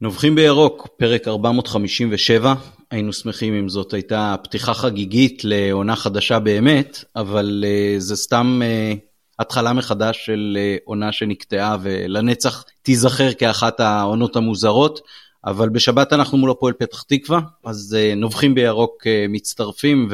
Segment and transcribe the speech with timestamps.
[0.00, 2.54] נובחים בירוק, פרק 457,
[2.90, 8.98] היינו שמחים אם זאת הייתה פתיחה חגיגית לעונה חדשה באמת, אבל uh, זה סתם uh,
[9.38, 15.00] התחלה מחדש של uh, עונה שנקטעה ולנצח תיזכר כאחת העונות המוזרות,
[15.44, 20.08] אבל בשבת אנחנו מול הפועל פתח תקווה, אז uh, נובחים בירוק uh, מצטרפים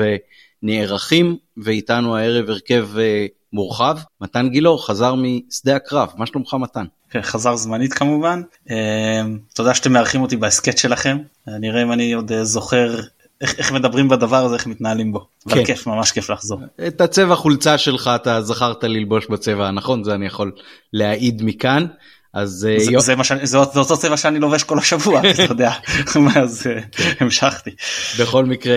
[0.62, 2.98] ונערכים, ואיתנו הערב הרכב uh,
[3.52, 3.98] מורחב.
[4.20, 6.84] מתן גילאור חזר משדה הקרב, מה שלומך מתן?
[7.22, 8.42] חזר זמנית כמובן.
[9.54, 11.18] תודה שאתם מארחים אותי בהסכת שלכם.
[11.46, 13.00] נראה אם אני עוד זוכר
[13.40, 15.18] איך, איך מדברים בדבר הזה, איך מתנהלים בו.
[15.48, 15.50] כן.
[15.50, 16.60] אבל כיף, ממש כיף לחזור.
[16.86, 20.52] את הצבע חולצה שלך אתה זכרת ללבוש בצבע הנכון, זה אני יכול
[20.92, 21.86] להעיד מכאן.
[22.34, 23.04] אז זה, יופ...
[23.04, 25.72] זה, מה שאני, זה, זה אותו צבע שאני לובש כל השבוע, אתה יודע,
[26.42, 26.66] אז
[27.20, 27.70] המשכתי.
[28.18, 28.76] בכל מקרה,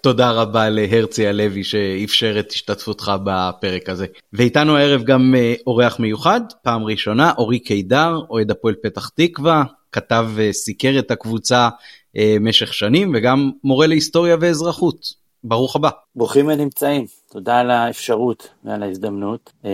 [0.00, 4.06] תודה רבה להרצי הלוי שאפשר את השתתפותך בפרק הזה.
[4.32, 5.34] ואיתנו הערב גם
[5.66, 11.68] אורח מיוחד, פעם ראשונה, אורי קידר, אוהד הפועל פתח תקווה, כתב וסיקר את הקבוצה
[12.40, 15.27] משך שנים וגם מורה להיסטוריה ואזרחות.
[15.44, 15.88] ברוך הבא.
[16.16, 19.52] ברוכים הנמצאים, תודה על האפשרות ועל ההזדמנות.
[19.64, 19.70] אה,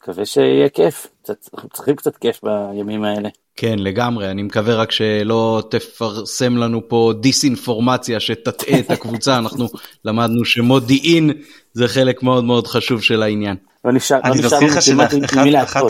[0.00, 1.06] מקווה שיהיה כיף,
[1.54, 3.28] אנחנו צריכים קצת כיף בימים האלה.
[3.56, 9.66] כן, לגמרי, אני מקווה רק שלא תפרסם לנו פה דיסאינפורמציה שתטעה את הקבוצה, אנחנו
[10.04, 11.30] למדנו שמודיעין
[11.72, 13.56] זה חלק מאוד מאוד חשוב של העניין.
[13.84, 15.80] לא נשאר, לא אני מזכיר לך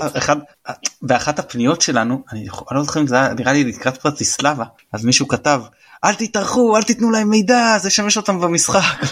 [1.02, 5.28] שבאחת הפניות שלנו, אני לא זוכר אם זה היה נראה לי לקראת פרטיסלבה, אז מישהו
[5.28, 5.60] כתב,
[6.04, 9.06] אל תתארחו, אל תיתנו להם מידע, זה ישמש אותם במשחק.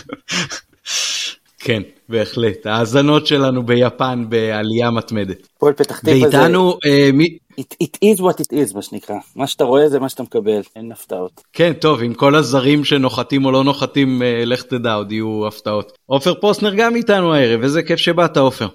[1.58, 2.66] כן, בהחלט.
[2.66, 5.46] ההאזנות שלנו ביפן בעלייה מתמדת.
[5.58, 6.24] פועל פתח תקווה זה...
[6.24, 6.78] ואיתנו...
[6.86, 7.38] אה, מי...
[7.60, 9.16] It, it is what it is מה שנקרא.
[9.36, 11.40] מה שאתה רואה זה מה שאתה מקבל, אין הפתעות.
[11.52, 15.98] כן, טוב, עם כל הזרים שנוחתים או לא נוחתים, אה, לך תדע, עוד יהיו הפתעות.
[16.06, 18.68] עופר פוסנר גם איתנו הערב, איזה כיף שבאת עופר.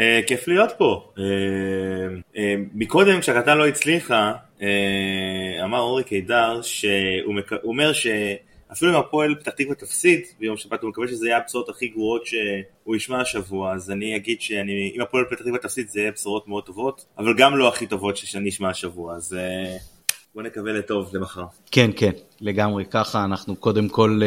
[0.00, 1.12] אה, כיף להיות פה.
[1.18, 1.24] אה,
[2.36, 4.32] אה, מקודם כשהקטן לא הצליחה,
[5.70, 11.08] אמר אורי קידר שהוא אומר שאפילו אם הפועל פתח תקווה תפסיד ביום שבת הוא מקווה
[11.08, 15.58] שזה יהיה הבשורות הכי גרועות שהוא ישמע השבוע אז אני אגיד שאם הפועל פתח תקווה
[15.58, 19.36] תפסיד זה יהיה בשורות מאוד טובות אבל גם לא הכי טובות שאני אשמע השבוע אז
[20.34, 21.44] בוא נקווה לטוב למחר.
[21.70, 24.20] כן כן לגמרי ככה אנחנו קודם כל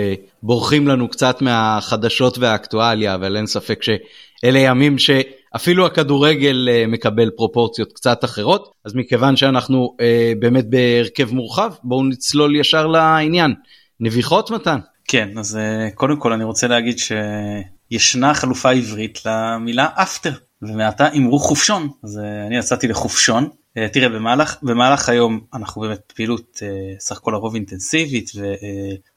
[0.44, 5.09] בורחים לנו קצת מהחדשות והאקטואליה אבל אין ספק שאלה ימים ש...
[5.56, 10.03] אפילו הכדורגל uh, מקבל פרופורציות קצת אחרות, אז מכיוון שאנחנו uh,
[10.40, 13.53] באמת בהרכב מורחב, בואו נצלול ישר לעניין.
[14.00, 14.80] נביחות מתן.
[15.08, 15.59] כן, אז
[15.91, 22.20] uh, קודם כל אני רוצה להגיד שישנה חלופה עברית למילה אפטר, ומעתה אמרו חופשון, אז
[22.47, 23.50] אני יצאתי לחופשון.
[23.91, 26.62] תראה, במהלך, במהלך היום אנחנו באמת פעילות
[27.00, 28.31] סך הכל הרוב אינטנסיבית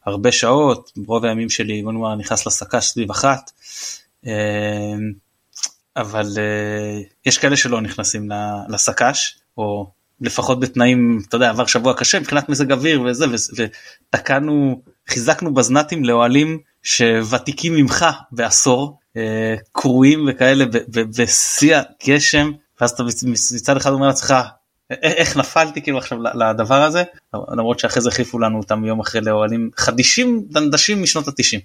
[0.07, 3.51] והרבה שעות, רוב הימים שלי, בוא נאמר, נכנס לסק"ש סביב אחת.
[5.97, 8.29] אבל uh, יש כאלה שלא נכנסים
[8.69, 9.91] לסק"ש, או
[10.21, 13.27] לפחות בתנאים, אתה יודע, עבר שבוע קשה מבחינת מזג אוויר וזה,
[13.57, 19.19] ותקענו, חיזקנו בזנתים לאוהלים שוותיקים ממך בעשור, uh,
[19.73, 23.03] קרועים וכאלה בשיא הגשם, ואז אתה
[23.55, 24.35] מצד אחד אומר לעצמך,
[24.91, 27.03] איך נפלתי כאילו עכשיו לדבר הזה
[27.57, 31.61] למרות שאחרי זה החליפו לנו אותם יום אחרי לאוהלים חדישים דנדשים משנות התשעים.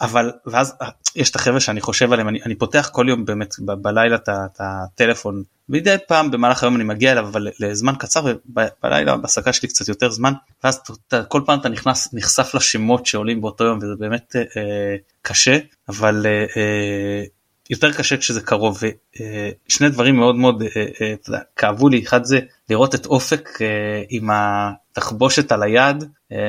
[0.00, 3.54] אבל ואז אה, יש את החבר'ה שאני חושב עליהם אני, אני פותח כל יום באמת
[3.64, 5.42] ב, בלילה את הטלפון.
[5.68, 10.10] מדי פעם במהלך היום אני מגיע אליו אבל לזמן קצר ובלילה בהסקה שלי קצת יותר
[10.10, 10.32] זמן
[10.64, 15.58] ואז אתה, כל פעם אתה נכנס נחשף לשמות שעולים באותו יום וזה באמת אה, קשה.
[15.88, 17.22] אבל אה,
[17.70, 22.02] יותר קשה כשזה קרוב ושני דברים מאוד מאוד אה, אה, כאבו לי.
[22.02, 22.40] אחד זה
[22.70, 26.04] לראות את אופק אה, עם התחבושת על היד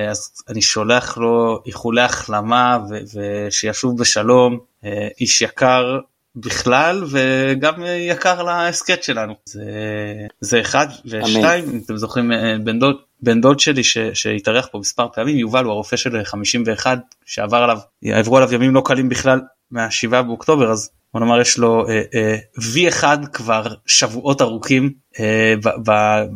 [0.09, 2.79] אז אני שולח לו איחולי החלמה
[3.13, 4.59] ושישוב בשלום
[5.21, 5.99] איש יקר
[6.35, 9.33] בכלל וגם יקר להסכת שלנו.
[9.45, 9.63] זה,
[10.41, 10.87] זה אחד.
[11.05, 12.31] ושתיים אם אתם זוכרים
[12.63, 16.99] בן דוד בן דוד שלי ש, שהתארח פה מספר פעמים יובל הוא הרופא של 51
[17.25, 19.41] שעבר עליו עברו עליו ימים לא קלים בכלל
[19.73, 25.69] מה-7 באוקטובר אז בוא נאמר יש לו אה, אה, V1 כבר שבועות ארוכים אה, ב,
[25.89, 25.91] ב,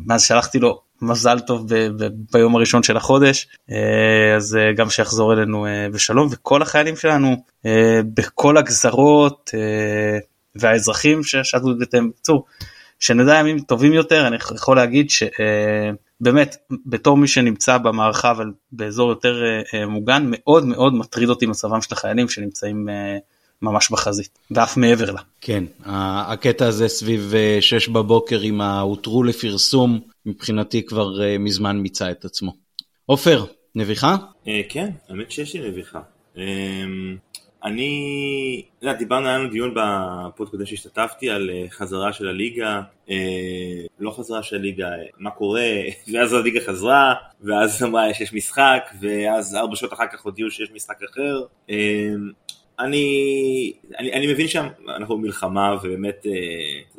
[0.05, 4.89] מאז שלחתי לו מזל טוב ב, ב, ביום הראשון של החודש אה, אז אה, גם
[4.89, 6.27] שיחזור אלינו אה, בשלום.
[6.31, 7.35] וכל החיילים שלנו
[7.65, 10.19] אה, בכל הגזרות אה,
[10.55, 12.09] והאזרחים ששתו את ביתם.
[12.09, 12.45] בקיצור
[12.99, 15.91] שנדע ימים טובים יותר אני יכול להגיד שבאמת אה,
[16.85, 19.43] בתור מי שנמצא במערכה אבל באזור יותר
[19.73, 23.17] אה, מוגן מאוד מאוד מטריד אותי מצבם של החיילים שנמצאים אה,
[23.61, 25.21] ממש בחזית ואף מעבר לה.
[25.41, 32.53] כן הקטע הזה סביב 6 בבוקר עם ה"הותרו לפרסום" מבחינתי כבר מזמן מיצה את עצמו.
[33.05, 34.15] עופר נביחה?
[34.69, 35.99] כן האמת שיש לי נביחה.
[37.63, 43.15] אני, אתה יודע, דיברנו, לנו דיון בפוד קודם שהשתתפתי על אה, חזרה של הליגה, אה,
[43.99, 45.69] לא חזרה של הליגה, אה, מה קורה,
[46.13, 51.03] ואז הליגה חזרה, ואז אמרה שיש משחק, ואז ארבע שעות אחר כך הודיעו שיש משחק
[51.11, 51.43] אחר.
[52.79, 56.25] אני, אני, אני מבין שאנחנו במלחמה ובאמת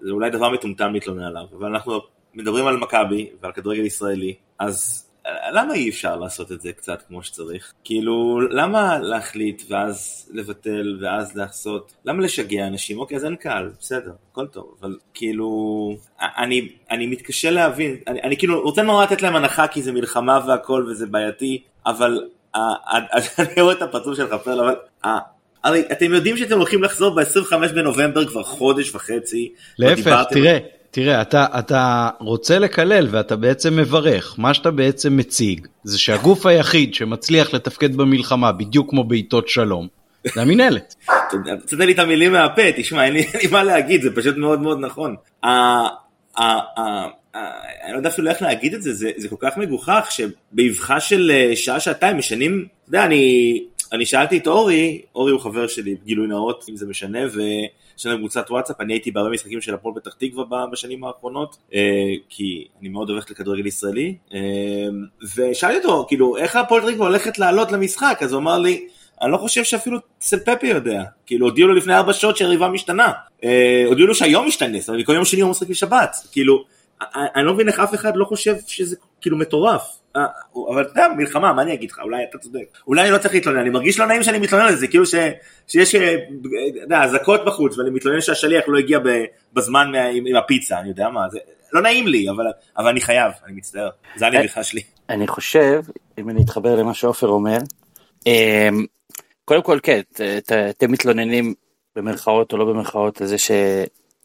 [0.03, 2.01] זה אולי דבר מטומטם להתלונן עליו, אבל אנחנו
[2.35, 5.08] מדברים על מכבי ועל כדורגל ישראלי, אז
[5.53, 7.73] למה אי אפשר לעשות את זה קצת כמו שצריך?
[7.85, 11.95] כאילו, למה להחליט ואז לבטל ואז לעשות?
[12.05, 12.99] למה לשגע אנשים?
[12.99, 15.49] אוקיי, אז אין קהל, בסדר, הכל טוב, אבל כאילו,
[16.21, 20.41] אני, אני מתקשה להבין, אני, אני כאילו רוצה נורא לתת להם הנחה כי זה מלחמה
[20.47, 22.29] והכל וזה בעייתי, אבל
[23.39, 24.75] אני רואה את הפרצוף שלך פרל, אבל
[25.65, 29.53] הרי אתם יודעים שאתם הולכים לחזור ב-25 בנובמבר כבר חודש וחצי.
[29.79, 30.59] להפך, תראה.
[30.99, 34.35] תראה, אתה, אתה רוצה לקלל ואתה בעצם מברך.
[34.39, 39.89] מה שאתה בעצם מציג זה שהגוף היחיד שמצליח לתפקד במלחמה בדיוק כמו בעיתות שלום,
[40.35, 40.95] זה המינהלת.
[41.61, 45.15] הוצאת לי את המילים מהפה, תשמע, אין לי, מה להגיד, זה פשוט מאוד מאוד נכון.
[45.45, 45.53] אני
[47.93, 52.19] לא יודע אפילו איך להגיד את זה, זה, כל כך מגוחך שבאבחה של אה, שעה-שעתיים
[52.19, 53.05] משנים, אתה יודע,
[53.93, 57.19] אני שאלתי את אורי, אורי הוא חבר שלי, גילוי נאות, אם זה משנה,
[57.99, 61.81] ויש לנו קבוצת וואטסאפ, אני הייתי בהרבה משחקים של הפועל פתח תקווה בשנים האחרונות, אה,
[62.29, 64.39] כי אני מאוד אוהב לכדורגל ישראלי, אה,
[65.37, 68.19] ושאלתי אותו, כאילו, איך הפועל פתח תקווה הולכת לעלות למשחק?
[68.21, 68.87] אז הוא אמר לי,
[69.23, 73.13] אני לא חושב שאפילו ספפי יודע, כאילו הודיעו לו לפני ארבע שעות שהריבה משתנה,
[73.45, 76.65] אה, הודיעו לו שהיום משתנה, זאת אומרת, כל יום שני הוא משחק בשבת, כאילו,
[77.15, 79.83] אני לא מבין איך אף אחד לא חושב שזה כאילו מטורף.
[80.17, 80.27] אה,
[80.69, 82.79] אבל אתה יודע, מלחמה, מה אני אגיד לך, אולי אתה צודק.
[82.87, 85.15] אולי אני לא צריך להתלונן, אני מרגיש לא נעים שאני מתלונן על זה, כאילו ש,
[85.67, 88.99] שיש, אה, אזעקות בחוץ, ואני מתלונן שהשליח לא הגיע
[89.53, 91.39] בזמן מה, עם, עם הפיצה, אני יודע מה, זה
[91.73, 92.45] לא נעים לי, אבל,
[92.79, 94.83] אבל אני חייב, אני מצטער, זה הנביכה שלי.
[95.09, 95.83] אני חושב,
[96.19, 97.59] אם אני אתחבר למה שעופר אומר,
[98.27, 98.85] אמ,
[99.45, 100.01] קודם כל כן,
[100.71, 101.55] אתם מתלוננים
[101.97, 103.37] במרכאות או לא במרכאות על זה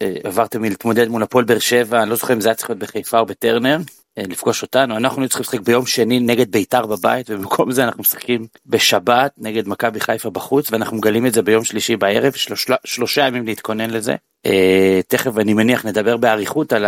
[0.03, 3.19] שעברתם מלהתמודד מול הפועל באר שבע, אני לא זוכר אם זה היה צריך להיות בחיפה
[3.19, 3.77] או בטרנר,
[4.17, 8.47] אה, לפגוש אותנו, אנחנו צריכים לשחק ביום שני נגד בית"ר בבית ובמקום זה אנחנו משחקים
[8.65, 13.45] בשבת נגד מכבי חיפה בחוץ ואנחנו מגלים את זה ביום שלישי בערב, שלושה, שלושה ימים
[13.45, 14.15] להתכונן לזה.
[14.45, 16.85] אה, תכף אני מניח נדבר באריכות על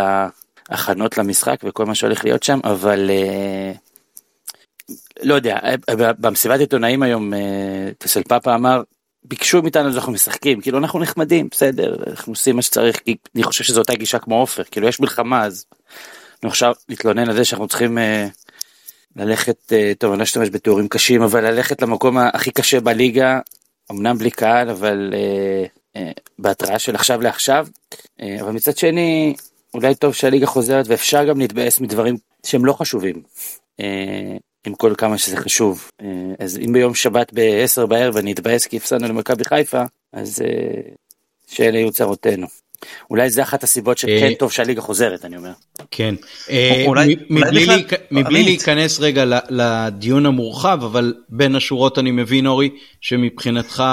[0.70, 3.72] ההכנות למשחק וכל מה שהולך להיות שם, אבל אה,
[5.24, 8.82] לא יודע, אה, במסיבת עיתונאים היום אה, טסל פאפה אמר
[9.28, 13.64] ביקשו מאיתנו אנחנו משחקים כאילו אנחנו נחמדים בסדר אנחנו עושים מה שצריך כי אני חושב
[13.64, 15.66] שזו אותה גישה כמו עופר כאילו יש מלחמה אז
[16.44, 18.28] עכשיו להתלונן על זה שאנחנו צריכים אה,
[19.16, 23.40] ללכת, אה, טוב אני לא אשתמש בתיאורים קשים, אבל ללכת למקום הכי קשה בליגה,
[23.92, 27.68] אמנם בלי קהל, אבל אה, אה, בהתראה של עכשיו לעכשיו,
[28.22, 29.36] אה, אבל מצד שני,
[29.74, 33.24] אולי טוב שהליגה חוזרת ואפשר גם להתבאס מדברים שהם לא חשובים.
[33.80, 35.92] אה, עם כל כמה שזה חשוב.
[36.02, 36.08] אה,
[36.40, 39.84] אז אם ביום שבת ב-10 בערב אני אתבאס כי הפסדנו למכבי חיפה,
[40.14, 40.82] אז אה,
[41.48, 42.48] שאלה יהיו צרותינו.
[43.10, 45.52] אולי זה אחת הסיבות שכן אה, טוב שהליגה חוזרת אני אומר.
[45.92, 46.16] כן.
[48.12, 52.70] מבלי להיכנס רגע לדיון המורחב אבל בין השורות אני מבין אורי
[53.02, 53.84] שמבחינתך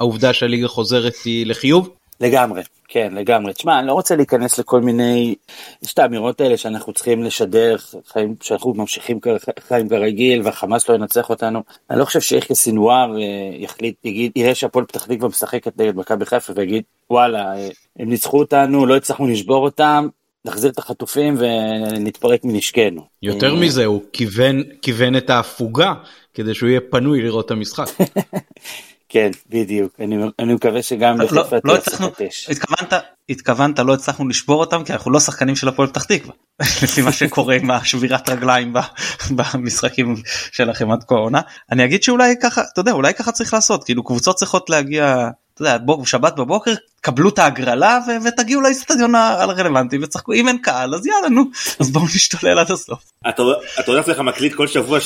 [0.00, 1.88] העובדה שהליגה חוזרת היא לחיוב?
[2.20, 3.52] לגמרי, כן, לגמרי.
[3.52, 5.34] תשמע, אני לא רוצה להיכנס לכל מיני,
[5.82, 7.76] יש את האמירות האלה שאנחנו צריכים לשדר
[8.06, 9.20] חיים, שאנחנו ממשיכים
[9.68, 11.62] חיים כרגיל והחמאס לא ינצח אותנו.
[11.90, 16.26] אני לא חושב שיחיא סינואר אה, יחליט, יגיד, יראה שהפועל פתח תקווה משחקת נגד מכבי
[16.26, 17.68] חיפה ויגיד, וואלה, אה,
[17.98, 20.08] הם ניצחו אותנו, לא הצלחנו לשבור אותם,
[20.44, 23.02] נחזיר את החטופים ונתפרק מנשקנו.
[23.22, 25.94] יותר אה, מזה, הוא כיוון, כיוון את ההפוגה
[26.34, 27.86] כדי שהוא יהיה פנוי לראות את המשחק.
[29.14, 29.92] כן, בדיוק.
[30.00, 32.08] אני, אני מקווה שגם לא, בחיפה לא, לא הצלחנו,
[32.48, 32.92] התכוונת,
[33.28, 36.34] התכוונת לא הצלחנו לשבור אותם כי אנחנו לא שחקנים של הפועל פתח תקווה.
[36.82, 38.74] לפי מה שקורה עם השבירת רגליים
[39.36, 40.14] במשחקים
[40.52, 41.40] שלכם עד כה העונה.
[41.72, 45.62] אני אגיד שאולי ככה, אתה יודע, אולי ככה צריך לעשות, כאילו קבוצות צריכות להגיע אתה
[45.62, 50.94] יודע, בוא, שבת בבוקר קבלו את ההגרלה ו- ותגיעו לאיצטדיון הרלוונטי וצחקו אם אין קהל
[50.94, 51.44] אז יאללה נו
[51.80, 53.12] אז בואו נשתולל עד הסוף.
[53.28, 53.42] אתה
[53.86, 55.02] יודע איך מקליט כל שבוע 12-13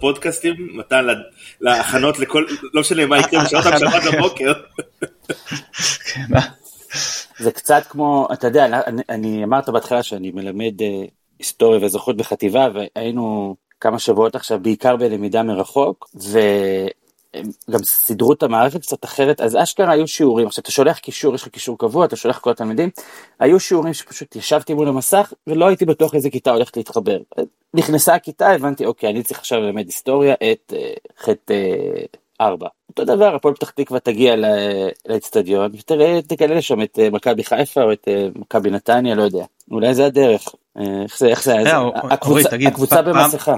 [0.00, 1.06] פודקאסטים מתן
[1.60, 2.44] להכנות לכל
[2.74, 4.52] לא משנה מה יקרה בשעות שבת בבוקר.
[6.04, 6.40] כן, אה.
[7.38, 12.68] זה קצת כמו אתה יודע אני, אני אמרת בהתחלה שאני מלמד uh, היסטוריה ואזרחות בחטיבה
[12.74, 16.10] והיינו כמה שבועות עכשיו בעיקר בלמידה מרחוק.
[16.22, 16.38] ו...
[17.70, 21.42] גם סידרו את המערכת קצת אחרת, אז אשכרה היו שיעורים, עכשיו אתה שולח קישור, יש
[21.42, 22.90] לך קישור קבוע, אתה שולח כל התלמידים,
[23.40, 27.18] היו שיעורים שפשוט ישבתי מול המסך ולא הייתי בטוח איזה כיתה הולכת להתחבר.
[27.74, 31.28] נכנסה הכיתה, הבנתי, אוקיי, אני צריך עכשיו ללמד היסטוריה את uh, ח'
[32.40, 32.68] 4.
[32.88, 34.34] אותו דבר, הפועל פתח תקווה תגיע
[35.08, 39.44] לאצטדיון ותראה, תגלה שם את uh, מכבי חיפה או את מכבי נתניה, לא יודע.
[39.70, 40.54] אולי זה הדרך.
[41.04, 41.54] איך זה, איך זה,
[42.66, 43.54] הקבוצה במסכה.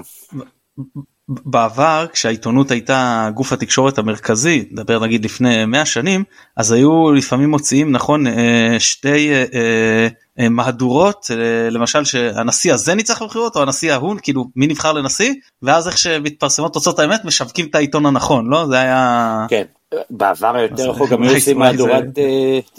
[1.28, 6.24] בעבר כשהעיתונות הייתה גוף התקשורת המרכזי, נדבר נגיד לפני 100 שנים,
[6.56, 11.30] אז היו לפעמים מוציאים נכון אה, שתי אה, מהדורות
[11.70, 16.72] למשל שהנשיא הזה ניצח בבחירות או הנשיא ההוא כאילו מי נבחר לנשיא ואז איך שמתפרסמות
[16.72, 18.66] תוצאות האמת משווקים את העיתון הנכון לא?
[18.66, 19.64] זה היה כן
[20.10, 22.04] בעבר היותר רחוק גם היו עושים מהדורת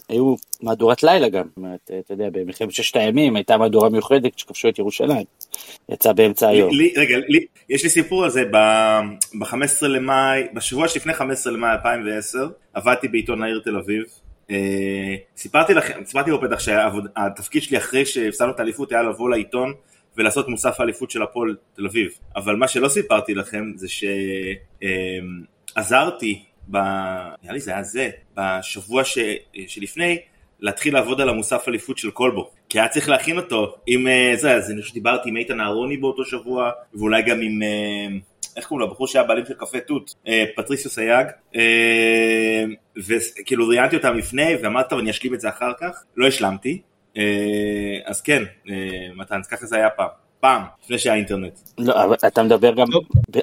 [0.09, 1.45] היו מהדורת לילה גם
[1.85, 5.25] אתה יודע במלחמת ששת הימים הייתה מהדורה מיוחדת שכבשו את ירושלים
[5.89, 6.71] יצא באמצע היום.
[6.97, 7.17] רגע
[7.69, 13.61] יש לי סיפור על זה ב-15 למאי בשבוע שלפני 15 למאי 2010 עבדתי בעיתון העיר
[13.63, 14.03] תל אביב
[14.51, 19.73] אה, סיפרתי לכם, סיפרתי בפתח שהתפקיד שלי אחרי שהפסדנו את האליפות היה לבוא לעיתון
[20.17, 22.09] ולעשות מוסף האליפות של הפועל תל אביב.
[22.35, 23.87] אבל מה שלא סיפרתי לכם זה
[25.75, 26.77] שעזרתי, ב...
[27.43, 29.17] נראה לי זה היה זה, בשבוע ש...
[29.67, 30.19] שלפני,
[30.59, 32.49] להתחיל לעבוד על המוסף אליפות של כלבו.
[32.69, 35.97] כי היה צריך להכין אותו עם אה, זה, אז אני חושב שדיברתי עם איתן אהרוני
[35.97, 37.63] באותו שבוע, ואולי גם עם...
[37.63, 38.07] אה,
[38.57, 41.27] איך קוראים לו, הבחור שהיה בעלים של קפה תות, אה, פטריסיו סייג,
[43.07, 46.81] וכאילו ראיינתי אותם לפני ואמרתי טוב אני אשלים את זה אחר כך, לא השלמתי,
[48.05, 48.43] אז כן,
[49.15, 50.09] מתן, ככה זה היה פעם.
[50.39, 51.59] פעם, לפני שהיה אינטרנט.
[51.77, 52.87] לא, אבל אתה מדבר גם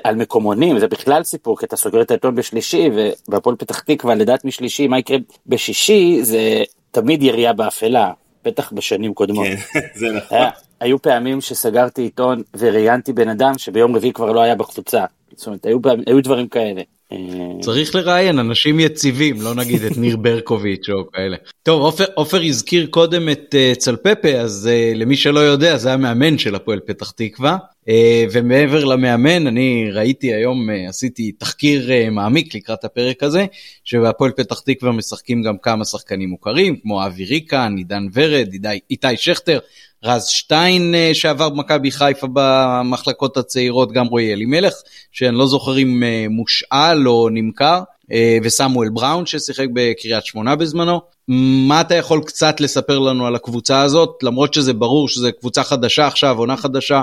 [0.05, 2.91] על מקומונים, זה בכלל סיפור, כי אתה סוגר את העיתון בשלישי,
[3.29, 8.11] ובהפועל פתח תקווה לדעת משלישי, מה יקרה בשישי, זה תמיד ירייה באפלה,
[8.45, 9.47] בטח בשנים קודמות.
[9.47, 10.39] כן, זה נכון.
[10.81, 15.05] היו פעמים שסגרתי עיתון וראיינתי בן אדם שביום רביעי כבר לא היה בקבוצה.
[15.37, 16.83] זאת אומרת, היו, היו דברים כאלה.
[17.13, 17.19] אה,
[17.61, 21.37] צריך לראיין אנשים יציבים, לא נגיד את ניר ברקוביץ' או כאלה.
[21.63, 26.55] טוב, עופר, הזכיר קודם את uh, צלפפה, אז uh, למי שלא יודע, זה המאמן של
[26.55, 27.57] הפועל פתח תקווה.
[27.89, 27.89] Uh,
[28.33, 33.47] ומעבר למאמן, אני ראיתי היום, uh, עשיתי תחקיר uh, מעמיק לקראת הפרק הזה,
[33.85, 38.49] שבהפועל פתח תקווה משחקים גם כמה שחקנים מוכרים, כמו אבי ריקן, עידן ורד,
[38.91, 39.59] איתי שכטר,
[40.05, 44.75] רז שטיין אה, שעבר במכבי חיפה במחלקות הצעירות, גם רועי אלימלך,
[45.13, 47.81] שאני לא זוכר אם אה, מושאל או נמכר,
[48.13, 51.16] אה, וסמואל בראון ששיחק בקריית שמונה בזמנו.
[51.29, 56.07] מה אתה יכול קצת לספר לנו על הקבוצה הזאת, למרות שזה ברור שזו קבוצה חדשה
[56.07, 57.03] עכשיו, עונה חדשה,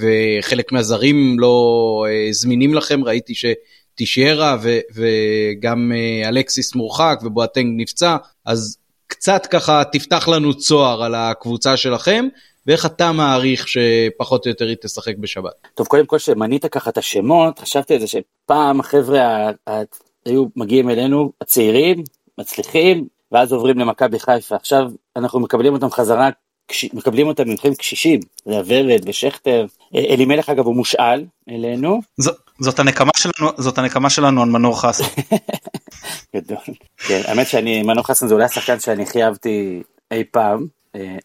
[0.00, 3.44] וחלק מהזרים לא זמינים לכם, ראיתי ש...
[3.94, 4.56] טישיירה
[4.94, 5.92] וגם
[6.24, 12.28] אלקסיס מורחק ובואטנג נפצע, אז קצת ככה תפתח לנו צוהר על הקבוצה שלכם,
[12.66, 15.52] ואיך אתה מעריך שפחות או יותר היא תשחק בשבת.
[15.74, 19.50] טוב, קודם כל שמנית ככה את השמות, חשבתי על זה שפעם החבר'ה
[20.26, 22.04] היו מגיעים אלינו, הצעירים,
[22.38, 24.56] מצליחים, ואז עוברים למכבי חיפה.
[24.56, 26.30] עכשיו אנחנו מקבלים אותם חזרה,
[26.92, 29.66] מקבלים אותם ממכם קשישים, זה הוורד ושכטר.
[29.94, 32.00] אלימלך אגב הוא מושאל אלינו.
[32.16, 32.28] ז,
[32.60, 35.04] זאת הנקמה שלנו, זאת הנקמה שלנו על מנור חסן.
[36.36, 36.58] גדול.
[36.98, 40.66] כן, האמת שאני, מנור חסן זה אולי השחקן שאני הכי אהבתי אי פעם, אה,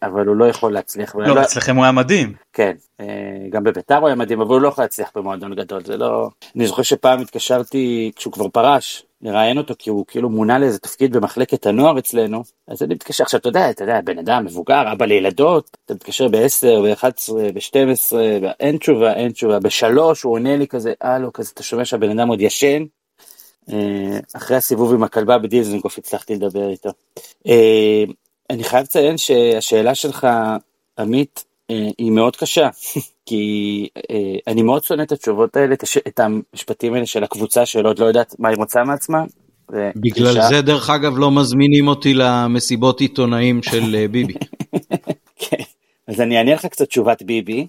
[0.02, 1.16] אבל הוא לא יכול להצליח.
[1.16, 2.32] לא, לא, אצלכם הוא היה מדהים.
[2.52, 3.06] כן, אה,
[3.50, 6.28] גם בביתר הוא היה מדהים, אבל הוא לא יכול להצליח במועדון גדול, זה לא...
[6.56, 11.16] אני זוכר שפעם התקשרתי, כשהוא כבר פרש, לראיין אותו כי הוא כאילו מונה לאיזה תפקיד
[11.16, 15.04] במחלקת הנוער אצלנו, אז אני מתקשר, עכשיו אתה יודע, אתה יודע, בן אדם מבוגר, אבא
[15.04, 18.16] לילדות, אתה מתקשר ב-10, ב-11, ב-12,
[18.60, 19.86] אין תשובה, אין תשובה, ב-3
[20.22, 22.84] הוא עונה לי כזה, הלו, כזה, אתה שומע שהבן אדם עוד ישן,
[23.72, 26.90] אה, אחרי הסיבוב עם הכלבה בדיזנגוף הצלחתי לדבר איתו.
[28.50, 30.26] אה, אני חייב לציין שהשאלה שלך,
[30.98, 32.68] עמית, אה, היא מאוד קשה,
[33.26, 33.88] כי
[34.46, 35.74] אני מאוד שונא את התשובות האלה,
[36.08, 39.24] את המשפטים האלה של הקבוצה שעוד לא יודעת מה היא רוצה מעצמה.
[39.96, 44.34] בגלל זה דרך אגב לא מזמינים אותי למסיבות עיתונאים של ביבי.
[45.48, 45.62] כן.
[46.08, 47.66] אז אני אענה לך קצת תשובת ביבי,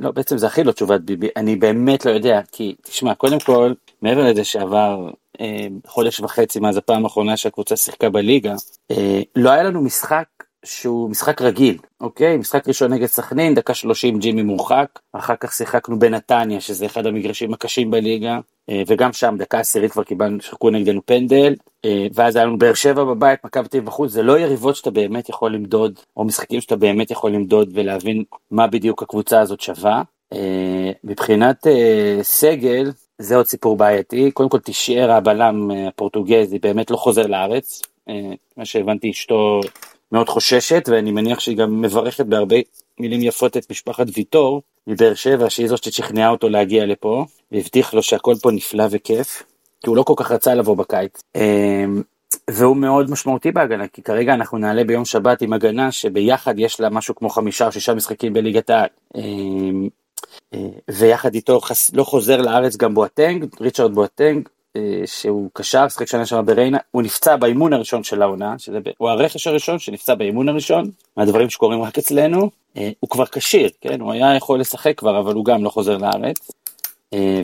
[0.00, 3.72] לא בעצם זה הכי לא תשובת ביבי, אני באמת לא יודע, כי תשמע קודם כל
[4.02, 8.54] מעבר לזה שעבר אה, חודש וחצי מאז הפעם האחרונה שהקבוצה שיחקה בליגה,
[8.90, 10.24] אה, לא היה לנו משחק
[10.64, 12.36] שהוא משחק רגיל, אוקיי?
[12.36, 17.54] משחק ראשון נגד סכנין, דקה 30 ג'ימי מורחק, אחר כך שיחקנו בנתניה, שזה אחד המגרשים
[17.54, 18.40] הקשים בליגה,
[18.70, 22.74] אה, וגם שם דקה עשירית כבר קיבלנו, שחקו נגדנו פנדל, אה, ואז היה לנו באר
[22.74, 26.76] שבע בבית, מכבי תל בחוץ, זה לא יריבות שאתה באמת יכול למדוד, או משחקים שאתה
[26.76, 30.02] באמת יכול למדוד ולהבין מה בדיוק הקבוצה הזאת שווה.
[30.32, 31.66] אה, מבחינת
[32.22, 37.82] סגל, זה עוד סיפור בעייתי, קודם כל תישאר הבלם אה, הפורטוגזי באמת לא חוזר לארץ,
[38.08, 39.60] אה, מה שהבנתי אשתו
[40.12, 42.56] מאוד חוששת ואני מניח שהיא גם מברכת בהרבה
[43.00, 48.02] מילים יפות את משפחת ויטור מבאר שבע שהיא זאת ששכנעה אותו להגיע לפה והבטיח לו
[48.02, 49.42] שהכל פה נפלא וכיף
[49.80, 51.20] כי הוא לא כל כך רצה לבוא בקיץ.
[51.36, 51.84] אה,
[52.50, 56.90] והוא מאוד משמעותי בהגנה כי כרגע אנחנו נעלה ביום שבת עם הגנה שביחד יש לה
[56.90, 58.88] משהו כמו חמישה או שישה משחקים בליגת העל.
[60.54, 61.90] אה, ויחד איתו חס...
[61.94, 67.02] לא חוזר לארץ גם בואטנג, ריצ'רד בואטנג, אה, שהוא קשר, שחק שנה שם בריינה, הוא
[67.02, 71.98] נפצע באימון הראשון של העונה, שזה, הוא הרכש הראשון שנפצע באימון הראשון, מהדברים שקורים רק
[71.98, 75.70] אצלנו, אה, הוא כבר כשיר, כן, הוא היה יכול לשחק כבר, אבל הוא גם לא
[75.70, 76.50] חוזר לארץ.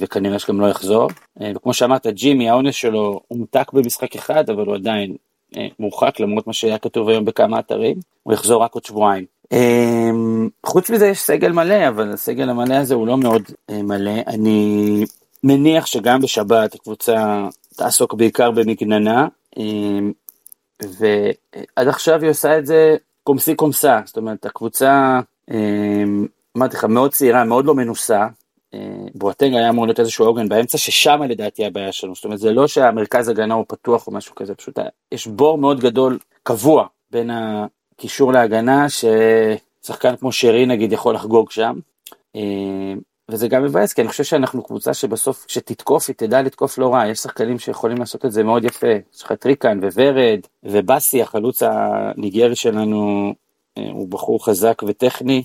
[0.00, 1.10] וכנראה שגם לא יחזור.
[1.54, 5.16] וכמו שאמרת, ג'ימי, העונש שלו הומתק במשחק אחד, אבל הוא עדיין
[5.78, 9.24] מורחק, למרות מה שהיה כתוב היום בכמה אתרים, הוא יחזור רק עוד שבועיים.
[10.66, 14.20] חוץ מזה יש סגל מלא, אבל הסגל המלא הזה הוא לא מאוד מלא.
[14.26, 15.04] אני
[15.44, 19.28] מניח שגם בשבת הקבוצה תעסוק בעיקר במגננה,
[20.82, 25.20] ועד עכשיו היא עושה את זה comme ci comme ça, זאת אומרת הקבוצה,
[26.56, 28.26] אמרתי לך, מאוד צעירה, מאוד לא מנוסה,
[29.14, 32.66] בואטנג היה אמור להיות איזשהו עוגן באמצע, ששם לדעתי הבעיה שלנו, זאת אומרת זה לא
[32.66, 34.78] שהמרכז הגנה הוא פתוח או משהו כזה, פשוט
[35.12, 37.30] יש בור מאוד גדול, קבוע, בין
[37.94, 41.78] הקישור להגנה, ששחקן כמו שרי נגיד יכול לחגוג שם.
[43.28, 47.06] וזה גם מבאס, כי אני חושב שאנחנו קבוצה שבסוף כשתתקוף היא תדע לתקוף לא רע,
[47.06, 51.62] יש שחקנים שיכולים לעשות את זה מאוד יפה, יש לך את ריקן, וורד ובאסי, החלוץ
[51.62, 53.34] הניגרי שלנו,
[53.78, 55.42] הוא בחור חזק וטכני,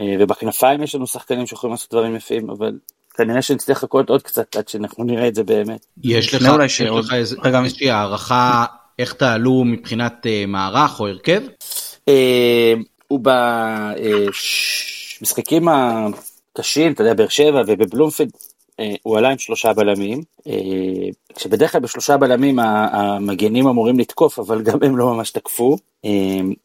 [0.00, 2.78] ובכנפיים יש לנו שחקנים שיכולים לעשות דברים יפים, אבל
[3.14, 5.86] כנראה שנצטרך לחכות עוד קצת עד שאנחנו נראה את זה באמת.
[6.04, 8.64] יש לך, אולי יש לך איזה, רגע, איזושהי הערכה
[8.98, 11.42] איך תעלו מבחינת מערך או הרכב?
[13.08, 13.20] הוא
[15.20, 18.30] במשחקים הקשים, אתה יודע, באר שבע ובבלומפילד,
[19.02, 20.22] הוא עלה עם שלושה בלמים,
[21.34, 25.76] כשבדרך כלל בשלושה בלמים המגנים אמורים לתקוף, אבל גם הם לא ממש תקפו.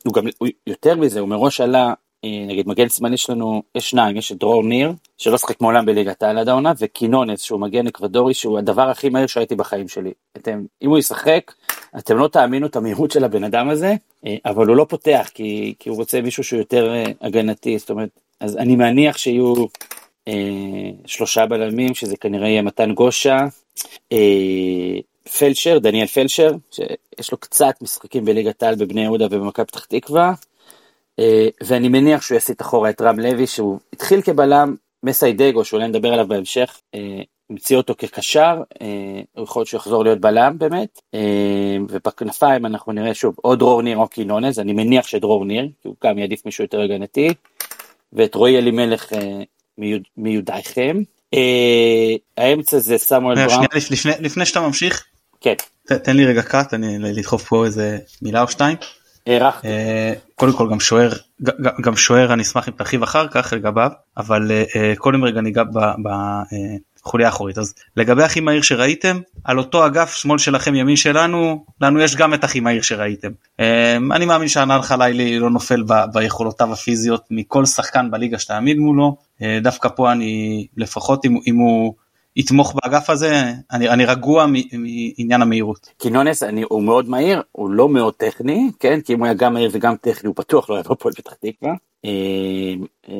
[0.05, 0.23] הוא גם,
[0.67, 1.93] יותר מזה, הוא מראש עלה
[2.25, 6.37] נגיד מגן שמאלי שלנו יש שניים, יש את דרור ניר, שלא שחק מעולם בליגת העל
[6.37, 10.11] עד העונה, וקינונס שהוא מגן אקוודורי שהוא הדבר הכי מהיר שהייתי בחיים שלי.
[10.37, 11.53] אתם, אם הוא ישחק,
[11.97, 13.95] אתם לא תאמינו את המהירות של הבן אדם הזה,
[14.45, 18.09] אבל הוא לא פותח כי, כי הוא רוצה מישהו שהוא יותר הגנתי, זאת אומרת,
[18.39, 19.53] אז אני מניח שיהיו
[20.27, 20.33] אה,
[21.05, 23.39] שלושה בלמים, שזה כנראה יהיה מתן גושה,
[24.11, 24.97] אה,
[25.37, 30.33] פלשר, דניאל פלשר, שיש לו קצת משחקים בליגת העל בבני יהודה ובמכבי פתח תקווה,
[31.63, 36.27] ואני מניח שהוא יסיט אחורה את רם לוי שהוא התחיל כבלם, מסיידגו שאולי נדבר עליו
[36.27, 36.79] בהמשך,
[37.49, 38.61] המציא אותו כקשר,
[39.33, 41.01] הוא יכול להיות שהוא יחזור להיות בלם באמת,
[41.89, 45.95] ובכנפיים אנחנו נראה שוב או דרור ניר או קינונז, אני מניח שדרור ניר, כי הוא
[46.03, 47.29] גם יעדיף מישהו יותר הגנתי,
[48.13, 49.13] ואת רועי אלימלך
[50.17, 50.97] מיודעיכם.
[52.37, 53.65] האמצע זה סמואל בראון.
[54.19, 55.05] לפני שאתה ממשיך,
[55.41, 55.53] כן.
[55.87, 58.77] תן לי רגע קאט, אני לדחוף פה איזה מילה או שתיים.
[59.27, 59.67] הערכתי.
[60.35, 61.11] קודם כל גם שוער,
[61.81, 64.51] גם שוער אני אשמח אם תרחיב אחר כך לגביו, אבל
[64.97, 65.63] קודם רגע ניגע
[66.03, 67.57] בחוליה האחורית.
[67.57, 72.33] אז לגבי הכי מהיר שראיתם, על אותו אגף שמאל שלכם ימין שלנו, לנו יש גם
[72.33, 73.31] את הכי מהיר שראיתם.
[74.11, 79.17] אני מאמין שהנעל חלילי לא נופל ביכולותיו הפיזיות מכל שחקן בליגה שתעמיד מולו,
[79.61, 81.93] דווקא פה אני לפחות אם, אם הוא
[82.35, 85.89] יתמוך באגף הזה, אני, אני רגוע מעניין המהירות.
[85.97, 89.01] קינונס אני, הוא מאוד מהיר, הוא לא מאוד טכני, כן?
[89.01, 91.73] כי אם הוא היה גם מהיר וגם טכני הוא בטוח לא היה בפועל פתח תקווה.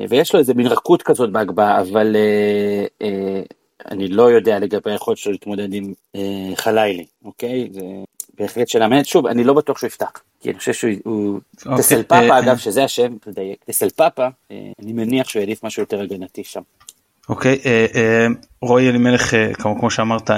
[0.09, 2.15] ויש לו איזה מין רכות כזאת בהגבהה, אבל
[3.91, 5.93] אני לא יודע לגבי היכולת שלו להתמודד עם
[6.55, 7.69] חלילי, אוקיי?
[7.71, 7.81] זה
[8.39, 9.05] בהחלט שאלה מעניינת.
[9.05, 11.39] שוב, אני לא בטוח שהוא יפתח, כי אני חושב שהוא...
[11.65, 11.77] אוקיי.
[11.77, 16.43] טסל פאפה, אגב, שזה השם, תדייק, טסל פאפה, אני מניח שהוא יעדיף משהו יותר הגנתי
[16.43, 16.61] שם.
[17.31, 17.59] אוקיי,
[18.61, 20.29] רועי אלימלך, כמו שאמרת,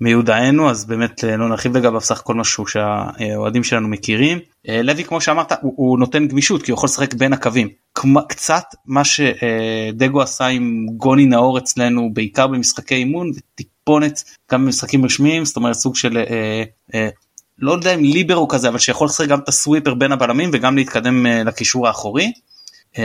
[0.00, 4.38] מיודענו, אז באמת לא נרחיב לגביו סך הכל משהו שהאוהדים שלנו מכירים.
[4.68, 7.68] לוי, כמו שאמרת, הוא, הוא נותן גמישות, כי הוא יכול לשחק בין הקווים.
[8.28, 15.44] קצת מה שדגו עשה עם גוני נאור אצלנו, בעיקר במשחקי אימון, וטיפונת גם במשחקים רשמיים,
[15.44, 16.18] זאת אומרת סוג של...
[17.58, 21.26] לא יודע אם ליברו כזה אבל שיכול לשחק גם את הסוויפר בין הבלמים וגם להתקדם
[21.26, 22.32] לקישור האחורי.
[22.98, 23.00] Uh,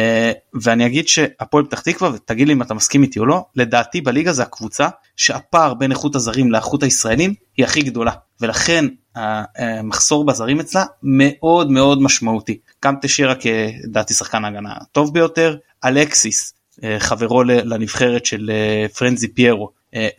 [0.62, 4.34] ואני אגיד שהפועל פתח תקווה ותגיד לי אם אתה מסכים איתי או לא לדעתי בליגה
[4.34, 8.12] זה הקבוצה שהפער בין איכות הזרים לאיכות הישראלים היא הכי גדולה.
[8.42, 12.58] ולכן המחסור בזרים אצלה מאוד מאוד משמעותי.
[12.86, 18.52] גם תשאירה כדעתי שחקן ההגנה הטוב ביותר אלקסיס uh, חברו לנבחרת של
[18.98, 19.70] פרנזי פיירו.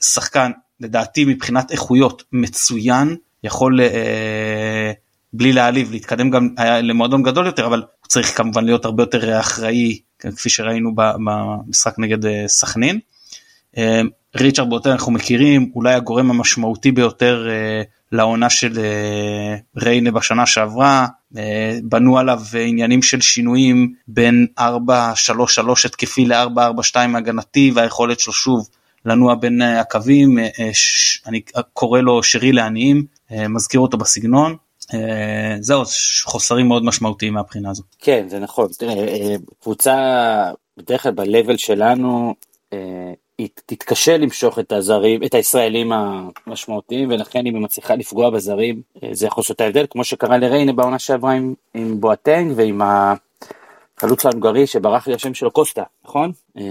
[0.00, 3.16] שחקן לדעתי מבחינת איכויות מצוין.
[3.44, 3.80] יכול
[5.32, 9.98] בלי להעליב להתקדם גם למועדון גדול יותר אבל הוא צריך כמובן להיות הרבה יותר אחראי
[10.18, 12.98] כפי שראינו במשחק נגד סכנין.
[14.36, 17.48] ריצ'רד בוטר אנחנו מכירים אולי הגורם המשמעותי ביותר
[18.12, 18.78] לעונה של
[19.76, 21.06] ריינה בשנה שעברה.
[21.82, 24.62] בנו עליו עניינים של שינויים בין 4-3-3
[25.84, 28.68] התקפי ל-4-4-2 הגנתי והיכולת שלו שוב
[29.04, 30.38] לנוע בין הקווים.
[31.26, 31.40] אני
[31.72, 33.04] קורא לו שרי לעניים.
[33.48, 34.56] מזכיר אותו בסגנון
[35.60, 35.82] זהו
[36.24, 37.82] חוסרים מאוד משמעותיים מהבחינה הזו.
[37.98, 39.96] כן זה נכון תראה קבוצה
[40.76, 42.34] בדרך כלל ב-level שלנו
[43.38, 49.26] היא תתקשה למשוך את הזרים את הישראלים המשמעותיים ולכן אם היא מצליחה לפגוע בזרים זה
[49.26, 54.66] יכול לעשות את ההבדל כמו שקרה לריינה בעונה שעברה עם, עם בואטנג ועם החלוץ ההונגרי
[54.66, 56.32] שברח לי השם שלו קוסטה, נכון?
[56.58, 56.62] אה,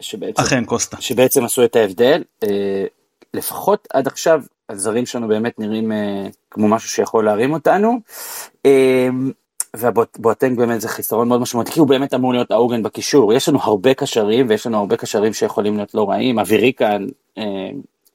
[0.00, 0.96] שבעצם, אכן קוסטה.
[1.00, 2.22] שבעצם עשו את ההבדל.
[2.42, 2.84] אה,
[3.34, 5.92] לפחות עד עכשיו הזרים שלנו באמת נראים
[6.50, 8.00] כמו משהו שיכול להרים אותנו.
[9.76, 13.32] ובואטנג באמת זה חיסרון מאוד משמעותי, כי הוא באמת אמור להיות העוגן בקישור.
[13.32, 16.38] יש לנו הרבה קשרים, ויש לנו הרבה קשרים שיכולים להיות לא רעים.
[16.38, 17.06] אוויריקן,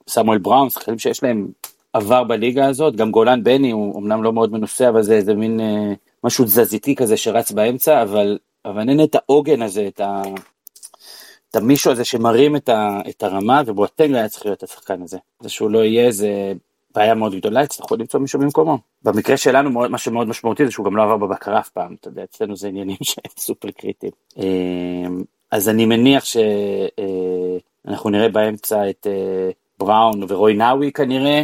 [0.07, 1.47] סמואל בראון, שחקנים שיש להם
[1.93, 5.59] עבר בליגה הזאת, גם גולן בני הוא אמנם לא מאוד מנוסה, אבל זה איזה מין
[5.59, 10.21] אה, משהו תזזיתי כזה שרץ באמצע, אבל, אבל אין את העוגן הזה, את, ה,
[11.51, 15.17] את המישהו הזה שמרים את, ה, את הרמה, ובואטנג היה צריך להיות השחקן הזה.
[15.39, 16.53] זה שהוא לא יהיה, זה
[16.95, 18.77] בעיה מאוד גדולה, יצטרכו למצוא מישהו במקומו.
[19.03, 22.23] במקרה שלנו, מה שמאוד משמעותי זה שהוא גם לא עבר בבקרה אף פעם, אתה יודע,
[22.23, 22.97] אצלנו זה עניינים
[23.37, 24.11] סופר קריטיים.
[24.39, 24.43] אה,
[25.51, 31.43] אז אני מניח שאנחנו אה, נראה באמצע את אה, בראון ורוי נאווי כנראה,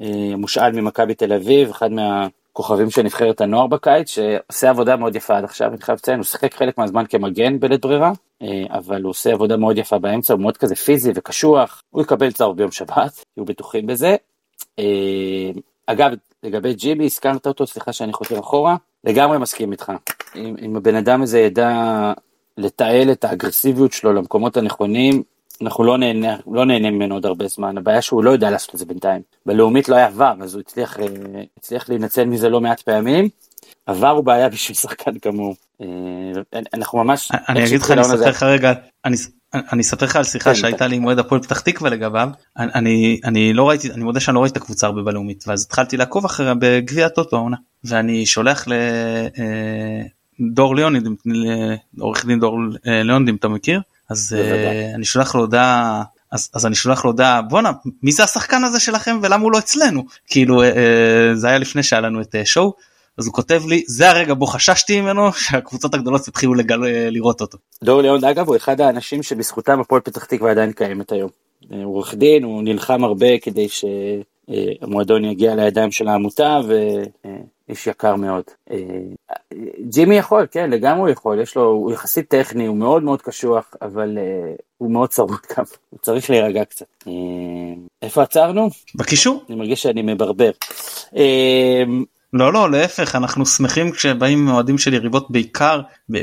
[0.00, 1.90] אה, מושאל ממכבי תל אביב, אחד
[2.58, 6.24] מהכוכבים של נבחרת הנוער בקיץ, שעושה עבודה מאוד יפה עד עכשיו, אני חייב לציין, הוא
[6.24, 10.40] שיחק חלק מהזמן כמגן בלית ברירה, אה, אבל הוא עושה עבודה מאוד יפה באמצע, הוא
[10.40, 14.16] מאוד כזה פיזי וקשוח, הוא יקבל צהוב ביום שבת, יהיו בטוחים בזה.
[14.78, 15.50] אה,
[15.86, 16.10] אגב,
[16.42, 19.92] לגבי ג'יבי, הזכרת אותו, סליחה שאני חותר אחורה, לגמרי מסכים איתך.
[20.36, 22.12] אם, אם הבן אדם הזה ידע
[22.56, 25.22] לתעל את האגרסיביות שלו למקומות הנכונים,
[25.62, 28.78] אנחנו לא נהנה, לא נהנה ממנו עוד הרבה זמן, הבעיה שהוא לא יודע לעשות את
[28.78, 29.22] זה בינתיים.
[29.46, 31.06] בלאומית לא היה עבר, אז הוא הצליח, אה,
[31.58, 33.28] הצליח להינצל מזה לא מעט פעמים.
[33.86, 35.54] עבר הוא בעיה בשביל שחקן כמוהו.
[35.82, 35.86] אה,
[36.74, 37.28] אנחנו ממש...
[37.48, 38.72] אני אגיד לך, אני אספר לך רגע,
[39.04, 39.16] אני...
[39.54, 43.20] אני אספר לך על שיחה כן, שהייתה לי עם אוהד הפועל פתח תקווה לגביו אני
[43.24, 46.24] אני לא ראיתי אני מודה שאני לא ראיתי את הקבוצה הרבה בלאומית ואז התחלתי לעקוב
[46.24, 48.66] אחריה בגביע הטוטו העונה ואני שולח
[50.40, 51.08] לדור ליאוניד
[51.98, 56.66] עורך דין דור ליאוניד אם אתה מכיר אז uh, אני שולח לו הודעה אז, אז
[56.66, 60.62] אני שולח לו הודעה בואנה מי זה השחקן הזה שלכם ולמה הוא לא אצלנו כאילו
[60.62, 60.66] uh,
[61.34, 62.74] זה היה לפני שהיה לנו את uh, שואו
[63.18, 67.58] אז הוא כותב לי זה הרגע בו חששתי ממנו שהקבוצות הגדולות יתחילו לגל, לראות אותו.
[67.84, 71.30] דור ליאון אגב הוא אחד האנשים שבזכותם הפועל פתח תקווה עדיין קיימת היום.
[71.70, 73.68] הוא עורך דין הוא נלחם הרבה כדי
[74.48, 76.74] שהמועדון יגיע לידיים של העמותה ו...
[77.68, 78.42] איש יקר מאוד.
[78.70, 78.76] אה,
[79.88, 83.74] ג'ימי יכול, כן, לגמרי הוא יכול, יש לו, הוא יחסית טכני, הוא מאוד מאוד קשוח,
[83.82, 84.18] אבל
[84.78, 86.86] הוא מאוד צרוד גם, הוא צריך להירגע קצת.
[88.02, 88.68] איפה עצרנו?
[88.94, 89.44] בקישור.
[89.48, 90.50] אני מרגיש שאני מברבר.
[92.32, 95.80] לא לא להפך אנחנו שמחים כשבאים אוהדים של יריבות בעיקר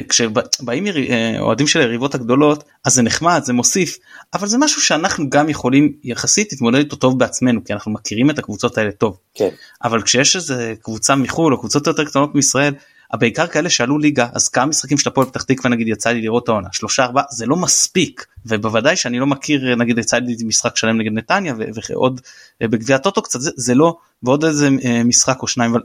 [0.09, 3.97] כשבאים אה, אוהדים של היריבות הגדולות אז זה נחמד זה מוסיף
[4.33, 8.39] אבל זה משהו שאנחנו גם יכולים יחסית להתמודד איתו טוב בעצמנו כי אנחנו מכירים את
[8.39, 9.17] הקבוצות האלה טוב.
[9.33, 9.49] כן.
[9.83, 12.73] אבל כשיש איזה קבוצה מחו"ל או קבוצות יותר קטנות מישראל
[13.13, 16.49] בעיקר כאלה שעלו ליגה אז כמה משחקים של הפועל פתח תקווה נגיד יצא לי לראות
[16.49, 16.67] העונה?
[16.71, 17.23] שלושה ארבעה?
[17.29, 18.25] זה לא מספיק.
[18.45, 21.53] ובוודאי שאני לא מכיר נגיד יצא לי משחק שלם נגד נתניה
[21.89, 22.21] ועוד
[22.61, 25.81] אה, בגביע טוטו קצת זה, זה לא ועוד איזה אה, משחק או שניים אבל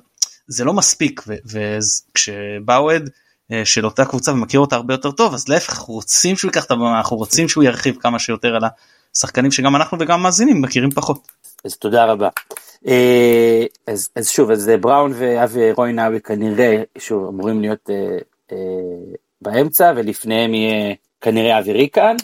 [0.50, 3.10] זה לא מספיק וכשבא אוהד
[3.52, 6.64] אה, של אותה קבוצה ומכיר אותה הרבה יותר טוב אז להפך אנחנו רוצים שהוא ייקח
[6.64, 8.62] את הבמה אנחנו רוצים שהוא ירחיב כמה שיותר על
[9.14, 11.28] השחקנים שגם אנחנו וגם מאזינים מכירים פחות.
[11.64, 12.28] אז תודה רבה.
[12.86, 18.18] אה, אז, אז שוב אז בראון ואבי רוי נאווי כנראה שוב אמורים להיות אה,
[18.52, 18.56] אה,
[19.42, 22.16] באמצע ולפניהם יהיה כנראה אבי ריקן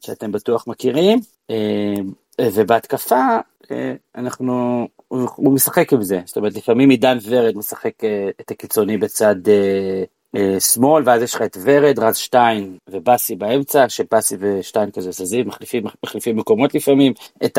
[0.00, 1.94] שאתם בטוח מכירים אה,
[2.42, 3.38] ובהתקפה
[3.70, 8.50] אה, אנחנו הוא, הוא משחק עם זה, זאת אומרת לפעמים עידן ורד משחק אה, את
[8.50, 10.04] הקיצוני בצד אה,
[10.36, 15.48] אה, שמאל ואז יש לך את ורד, רז שטיין ובאסי באמצע, שבאסי ושטיין כזה זזים,
[15.48, 17.12] מחליפים, מחליפים מקומות לפעמים,
[17.44, 17.58] את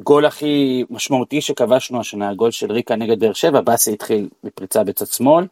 [0.00, 5.06] הגול הכי משמעותי שכבשנו השנה, הגול של ריקן נגד באר שבע, באסי התחיל מפריצה בצד
[5.06, 5.46] שמאל,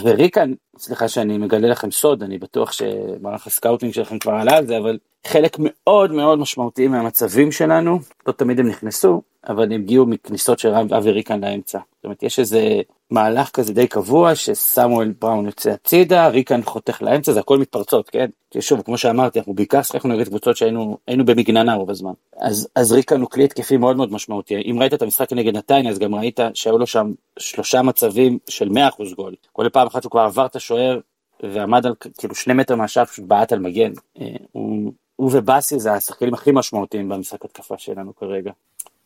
[0.00, 0.44] וריקן,
[0.78, 4.78] סליחה שאני מגלה לכם סוד, אני בטוח שמערך ה scouting שלכם כבר עלה על זה,
[4.78, 10.58] אבל חלק מאוד מאוד משמעותי מהמצבים שלנו, לא תמיד הם נכנסו, אבל הם הגיעו מכניסות
[10.58, 11.78] של אבי ריקן לאמצע.
[11.78, 17.32] זאת אומרת, יש איזה מהלך כזה די קבוע שסמואל בראון יוצא הצידה, ריקן חותך לאמצע,
[17.32, 18.26] זה הכל מתפרצות, כן?
[18.50, 22.12] כי שוב, כמו שאמרתי, אנחנו בעיקר שחקנו נגד קבוצות שהיינו במגננה רוב הזמן.
[22.40, 24.54] אז, אז ריקן הוא כלי התקפי מאוד מאוד משמעותי.
[24.54, 28.68] אם ראית את המשחק נגד נתניה, אז גם ראית שהיו לו שם שלושה מצבים של
[28.68, 29.34] 100% גול.
[29.52, 30.98] כל פעם אחת הוא כבר עבר את השוער
[31.42, 33.92] ועמד על כאילו שני מטר מהשאר, פשוט בעט על מגן.
[34.20, 38.50] אה, הוא, הוא ובאסי זה השחקנים הכי משמעותיים במשחק התקפה שלנו כרגע.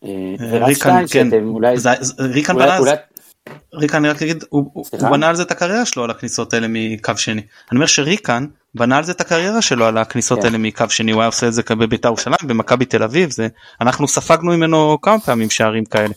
[0.05, 1.29] אה, ריקן, כן,
[2.19, 2.55] ריקן
[3.75, 7.17] ריקן אני רק אגיד, הוא בנה על זה את הקריירה שלו על הכניסות האלה מקו
[7.17, 7.41] שני.
[7.41, 10.47] אני אומר שריקן בנה על זה את הקריירה שלו על הכניסות כן.
[10.47, 13.31] האלה מקו שני, הוא היה עושה את זה בבית"ר ירושלים, במכבי תל אביב,
[13.81, 16.15] אנחנו ספגנו ממנו כמה פעמים שערים כאלה.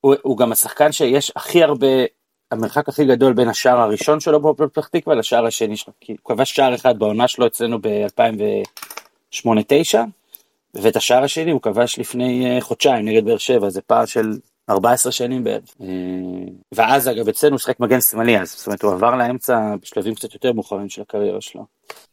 [0.00, 1.86] הוא גם השחקן שיש הכי הרבה,
[2.50, 6.52] המרחק הכי גדול בין השער הראשון שלו בפתח תקווה לשער השני שלו, כי הוא כבש
[6.52, 7.78] שער אחד בעונה שלו אצלנו
[9.44, 9.98] ב-2008-2009.
[10.74, 14.38] ואת השער השני הוא כבש לפני אה, חודשיים נגד באר שבע, זה פער של
[14.70, 15.62] 14 שנים בערך.
[15.80, 15.86] אה,
[16.72, 20.34] ואז אגב אצלנו הוא שיחק מגן שמאלי אז, זאת אומרת הוא עבר לאמצע בשלבים קצת
[20.34, 21.66] יותר מאוחרים של הקריירה שלו.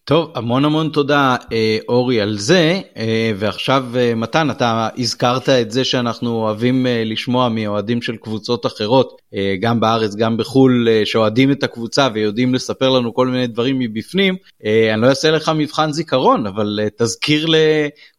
[0.10, 5.72] טוב, המון המון תודה אה, אורי על זה, אה, ועכשיו אה, מתן, אתה הזכרת את
[5.72, 9.22] זה שאנחנו אוהבים לשמוע מאוהדים של קבוצות אחרות,
[9.60, 14.36] גם בארץ, גם בחו"ל, שאוהדים את הקבוצה ויודעים לספר לנו כל מיני דברים מבפנים.
[14.64, 17.46] אני לא אעשה לך מבחן זיכרון, אבל תזכיר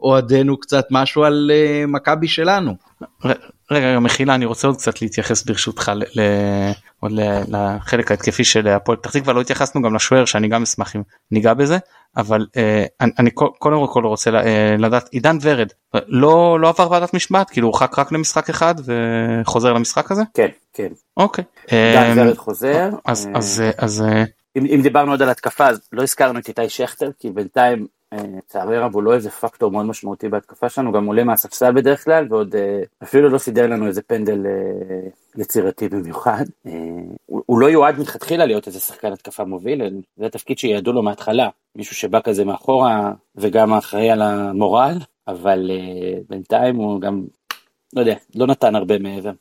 [0.01, 1.51] לאוהדינו קצת משהו על
[1.89, 2.75] מכבי שלנו.
[3.71, 6.21] רגע, מחילה, אני רוצה עוד קצת להתייחס ברשותך ל...
[7.01, 7.13] עוד
[7.49, 11.55] לחלק ההתקפי של הפועל פתח תקווה לא התייחסנו גם לשוער שאני גם אשמח אם ניגע
[11.55, 11.79] בזה
[12.17, 15.69] אבל אה, אני, אני קודם כל רוצה אה, לדעת עידן ורד
[16.07, 20.23] לא לא עבר ועדת משמעת כאילו הורחק רק למשחק אחד וחוזר למשחק הזה?
[20.35, 20.89] כן כן.
[21.17, 21.45] אוקיי.
[21.71, 24.05] עידן אה, ורד חוזר אז אה, אז אה, אז
[24.57, 28.77] אם, אם דיברנו עוד על התקפה אז לא הזכרנו את איתי שכטר כי בינתיים לצערי
[28.77, 32.57] הרב הוא לא איזה פקטור מאוד משמעותי בהתקפה שלנו, גם עולה מהספסל בדרך כלל, ועוד
[32.57, 36.45] אה, אפילו לא סידר לנו איזה פנדל אה, יצירתי במיוחד.
[36.67, 36.73] אה,
[37.27, 39.83] הוא לא יועד מלכתחילה להיות איזה שחקן התקפה מוביל,
[40.17, 45.71] זה התפקיד שיעדו לו מההתחלה, מישהו שבא כזה מאחורה וגם אחראי על המורל, אבל
[46.29, 47.25] בינתיים הוא גם,
[47.93, 49.33] לא יודע, לא נתן הרבה מעבר.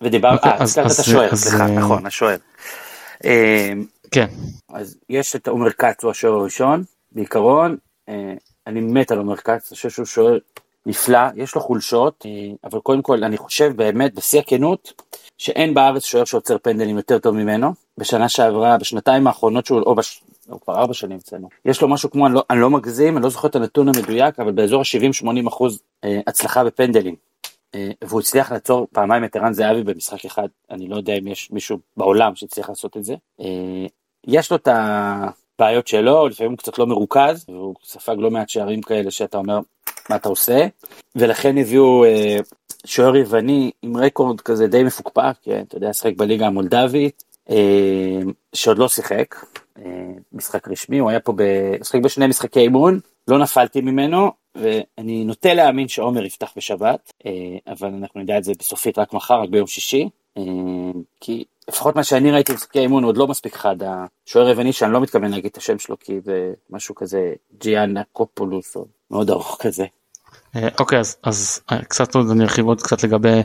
[0.00, 2.36] ודיבר, אוקיי, אה, הזכרת את השוער, סליחה, נכון, השוער.
[4.10, 4.26] כן.
[4.72, 7.76] אז יש את עומר כץ, הוא השוער הראשון, בעיקרון,
[8.66, 10.38] אני מת על עומר כץ, אני חושב שהוא שוער
[10.86, 12.30] נפלא, יש לו חולשות, אה,
[12.64, 15.02] אבל קודם כל אני חושב באמת, בשיא הכנות,
[15.38, 17.72] שאין בארץ שוער שעוצר פנדלים יותר טוב ממנו.
[17.98, 20.22] בשנה שעברה, בשנתיים האחרונות שהוא, או בש...
[20.48, 21.48] או כבר ארבע שנים אצלנו.
[21.64, 24.40] יש לו משהו כמו, אני לא, אני לא מגזים, אני לא זוכר את הנתון המדויק,
[24.40, 27.14] אבל באזור ה-70-80 אחוז אה, הצלחה בפנדלים.
[28.04, 31.78] והוא הצליח לעצור פעמיים את ערן זהבי במשחק אחד, אני לא יודע אם יש מישהו
[31.96, 33.14] בעולם שהצליח לעשות את זה.
[34.26, 35.28] יש לו את ה...
[35.58, 39.58] בעיות שלו, לפעמים הוא קצת לא מרוכז, והוא ספג לא מעט שערים כאלה שאתה אומר,
[40.10, 40.66] מה אתה עושה?
[41.16, 42.36] ולכן הביאו אה,
[42.86, 48.20] שוער יווני עם רקורד כזה די מפוקפק, כן, אתה יודע, שחק בליגה המולדבית, אה,
[48.52, 49.34] שעוד לא שיחק,
[49.78, 51.32] אה, משחק רשמי, הוא היה פה,
[51.80, 57.88] משחק בשני משחקי אימון, לא נפלתי ממנו, ואני נוטה להאמין שעומר יפתח בשבת, אה, אבל
[57.88, 60.42] אנחנו נדע את זה בסופית רק מחר, רק ביום שישי, אה,
[61.20, 65.00] כי לפחות מה שאני ראיתי במשחקי האימון עוד לא מספיק חד, השוער היווני שאני לא
[65.00, 69.84] מתכוון להגיד את השם שלו כי זה משהו כזה ג'יאנה קופולוס או מאוד ארוך כזה.
[70.56, 73.40] אה, אוקיי אז, אז אה, קצת עוד אני ארחיב עוד קצת לגבי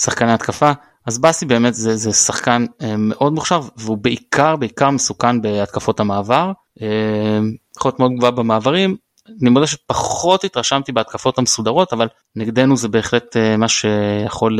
[0.00, 0.72] שחקני התקפה.
[1.06, 6.52] אז באסי באמת זה, זה שחקן אה, מאוד מוכשר והוא בעיקר בעיקר מסוכן בהתקפות המעבר.
[7.76, 8.96] יכול להיות מאוד גבוה במעברים.
[9.42, 14.58] אני מודה שפחות התרשמתי בהתקפות המסודרות אבל נגדנו זה בהחלט מה שיכול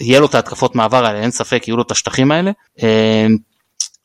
[0.00, 2.50] יהיה לו את ההתקפות מעבר האלה אין ספק יהיו לו את השטחים האלה.
[2.82, 3.26] אה,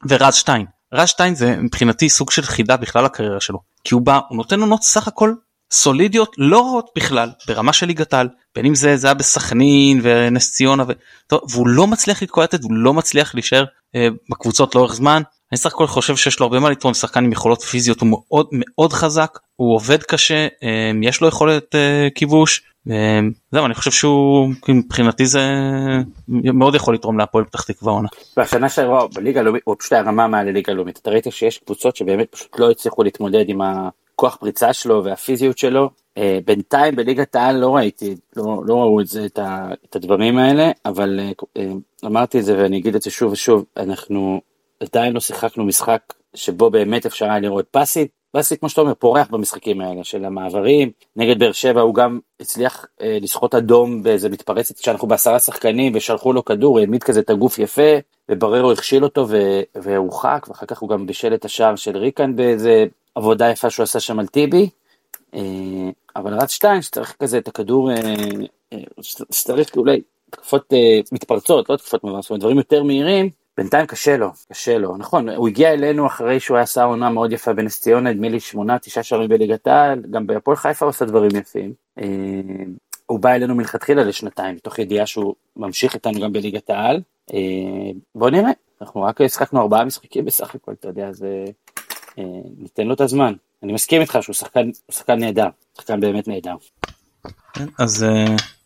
[0.10, 0.66] ורז שטיין.
[0.94, 4.62] רז שטיין זה מבחינתי סוג של חידה בכלל הקריירה שלו כי הוא בא הוא נותן
[4.62, 5.34] עונות סך הכל
[5.72, 10.52] סולידיות לא רעות בכלל ברמה של ליגת העל בין אם זה זה היה בסכנין ונס
[10.52, 10.92] ציונה ו...
[11.28, 15.22] טוב, והוא לא מצליח זה הוא לא מצליח להישאר אה, בקבוצות לאורך זמן.
[15.52, 18.48] אני סך הכל חושב שיש לו הרבה מה לתרום שחקן עם יכולות פיזיות הוא מאוד
[18.52, 22.79] מאוד חזק הוא עובד קשה אה, יש לו יכולת אה, כיבוש אמ,
[23.52, 25.42] זהו אני חושב שהוא מבחינתי זה
[26.28, 28.08] מאוד יכול לתרום להפועל פתח תקווה עונה.
[28.38, 30.98] והשנה שעברה בליגה הלאומית הוא פשוט היה רמה מעל הליגה הלאומית.
[30.98, 35.90] אתה ראית שיש קבוצות שבאמת פשוט לא הצליחו להתמודד עם הכוח פריצה שלו והפיזיות שלו.
[36.18, 40.38] אה, בינתיים בליגת העל לא ראיתי לא, לא ראו את זה את, ה, את הדברים
[40.38, 41.72] האלה אבל אה, אה,
[42.06, 44.42] אמרתי את זה ואני אגיד את זה שוב ושוב אנחנו
[44.80, 49.28] עדיין לא שיחקנו משחק שבו באמת אפשר היה לראות פאסית באסי כמו שאתה אומר פורח
[49.32, 54.78] במשחקים האלה של המעברים נגד באר שבע הוא גם הצליח אה, לסחוט אדום באיזה מתפרצת
[54.78, 57.92] שאנחנו בעשרה שחקנים ושלחו לו כדור העמיד כזה את הגוף יפה
[58.30, 59.28] ובררו הכשיל אותו
[59.76, 64.00] והורחק ואחר כך הוא גם בישל את השער של ריקן באיזה עבודה יפה שהוא עשה
[64.00, 64.70] שם על טיבי.
[65.34, 65.42] אה,
[66.16, 67.96] אבל רץ שתיים שצריך כזה את הכדור אה,
[68.74, 68.78] אה,
[69.32, 74.78] שצריך אולי תקפות אה, מתפרצות לא תקפות מעבר, דברים יותר מהירים בינתיים קשה לו, קשה
[74.78, 78.30] לו, נכון, הוא הגיע אלינו אחרי שהוא היה עשה עונה מאוד יפה בנס ציונה, נדמה
[78.30, 81.74] לי שמונה, תשעה שערים בליגת העל, גם בהפועל חיפה הוא עושה דברים יפים.
[82.00, 82.06] אה,
[83.06, 87.02] הוא בא אלינו מלכתחילה לשנתיים, מתוך ידיעה שהוא ממשיך איתנו גם בליגת העל.
[87.34, 87.40] אה,
[88.16, 92.24] בוא נראה, אנחנו רק השחקנו ארבעה משחקים בסך הכל, אתה יודע, אז אה,
[92.58, 93.34] ניתן לו את הזמן.
[93.64, 96.56] אני מסכים איתך שהוא שחקן, שחקן נהדר, שחקן באמת נהדר.
[97.54, 98.06] כן, אז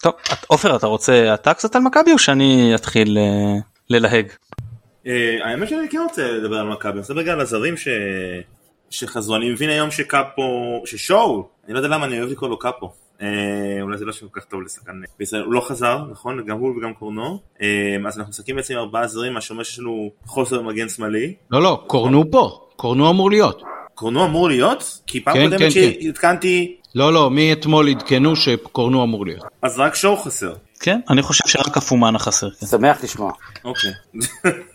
[0.02, 0.14] טוב,
[0.48, 3.18] עופר אתה רוצה אתה קצת על מכבי או שאני אתחיל
[3.90, 4.28] ללהג?
[5.08, 7.88] אה, האמת שאני כן רוצה לדבר על מכבי, אני רוצה לדבר על הזרים ש...
[8.90, 12.92] שחזרו, אני מבין היום שקאפו, ששואו, אני לא יודע למה אני אוהב לקרוא לו קאפו,
[13.22, 13.28] אה,
[13.82, 16.46] אולי זה לא שכל כך טוב לשחקן בישראל, הוא לא חזר, נכון?
[16.46, 17.68] גם הוא וגם קורנו, אה,
[18.08, 21.34] אז אנחנו משחקים בעצם עם ארבעה זרים, מה שאומר שיש לנו חוסר מגן שמאלי.
[21.52, 23.64] לא, לא, קורנו פה, קורנו אמור להיות.
[23.96, 25.00] קורנו אמור להיות?
[25.08, 25.72] כי פעם כן, קודמת כן, כן.
[26.02, 26.76] שהתקנתי...
[26.96, 29.44] לא, לא, מאתמול עדכנו שקורנו אמור להיות.
[29.62, 30.54] אז רק שואו חסר.
[30.80, 32.50] כן, אני חושב שרק אפומנה חסר.
[32.50, 32.66] כן.
[32.66, 33.32] שמח לשמוע.
[33.64, 33.92] אוקיי.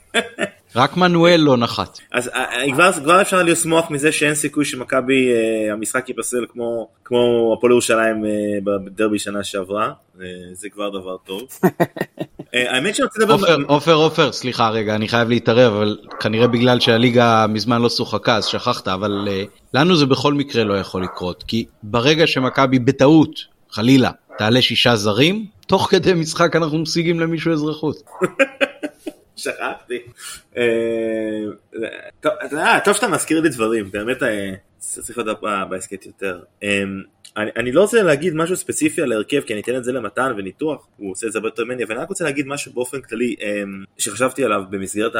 [0.76, 1.98] רק מנואל לא נחת.
[2.12, 6.88] אז אה, אה, כבר, כבר אפשר לשמוח מזה שאין סיכוי שמכבי אה, המשחק ייפסל כמו,
[7.04, 8.30] כמו הפועל ירושלים אה,
[8.64, 11.42] בדרבי שנה שעברה, אה, זה כבר דבר טוב.
[12.54, 13.56] אה, האמת שאני רוצה לדבר...
[13.66, 18.46] עופר, עופר, סליחה רגע, אני חייב להתערב, אבל כנראה בגלל שהליגה מזמן לא שוחקה אז
[18.46, 19.28] שכחת, אבל
[19.74, 23.30] לנו זה בכל מקרה לא יכול לקרות, כי ברגע שמכבי בטעות,
[23.70, 27.96] חלילה, תעלה שישה זרים, תוך כדי משחק אנחנו משיגים למישהו אזרחות.
[29.38, 29.98] שכחתי.
[30.56, 31.44] אה,
[32.84, 36.40] טוב, שאתה מזכיר לי דברים, באמת אה, צריך ב- בהסכת יותר.
[36.62, 36.82] אה,
[37.36, 40.32] אני, אני לא רוצה להגיד משהו ספציפי על ההרכב, כי אני אתן את זה למתן
[40.36, 43.00] וניתוח, הוא עושה את זה הרבה יותר ממני, אבל אני רק רוצה להגיד משהו באופן
[43.00, 43.36] כללי,
[43.98, 45.12] שחשבתי עליו במסגרת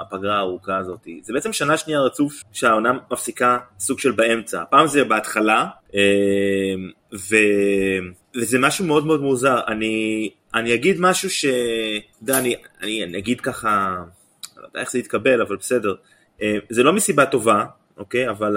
[0.00, 1.08] הפגרה הארוכה הזאת.
[1.22, 4.62] זה בעצם שנה שנייה רצוף שהעונה מפסיקה סוג של באמצע.
[4.62, 5.66] הפעם זה בהתחלה,
[7.14, 7.36] ו...
[8.36, 9.60] וזה משהו מאוד מאוד מוזר.
[9.68, 11.44] אני, אני אגיד משהו ש...
[11.44, 13.96] אתה יודע, אני, אני, אני אגיד ככה,
[14.56, 15.94] לא יודע איך זה יתקבל, אבל בסדר.
[16.70, 17.64] זה לא מסיבה טובה,
[17.98, 18.28] אוקיי?
[18.28, 18.56] אבל.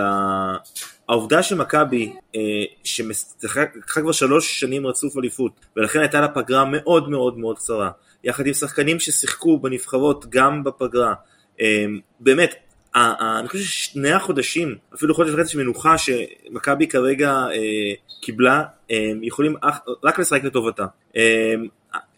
[1.12, 2.42] העובדה שמכבי, אה,
[2.84, 3.66] שמשחקה
[4.02, 7.90] כבר שלוש שנים רצוף אליפות, ולכן הייתה לה פגרה מאוד מאוד מאוד קצרה,
[8.24, 11.14] יחד עם שחקנים ששיחקו בנבחרות גם בפגרה,
[11.62, 11.86] אה,
[12.20, 12.56] באמת,
[12.96, 19.56] אני חושב ששני החודשים, אפילו חודש וחצי מנוחה שמכבי כרגע אה, קיבלה, אה, יכולים
[20.04, 20.86] רק לשחק לטובתה.
[21.18, 21.54] אה,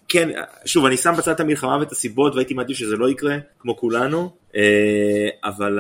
[0.07, 0.29] כן,
[0.65, 4.29] שוב, אני שם בצד את המלחמה ואת הסיבות והייתי מעדיף שזה לא יקרה, כמו כולנו,
[4.55, 5.79] אה, אבל.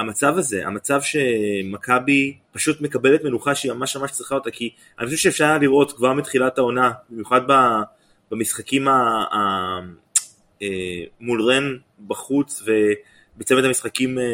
[0.00, 5.18] המצב הזה, המצב שמכבי פשוט מקבלת מנוחה שהיא ממש ממש צריכה אותה, כי אני חושב
[5.18, 7.40] שאפשר לראות כבר מתחילת העונה, במיוחד
[8.30, 8.92] במשחקים ה...
[9.32, 9.38] ה...
[10.62, 12.70] אה, מול רן בחוץ, ו...
[13.40, 14.24] בצוות המשחקים אה,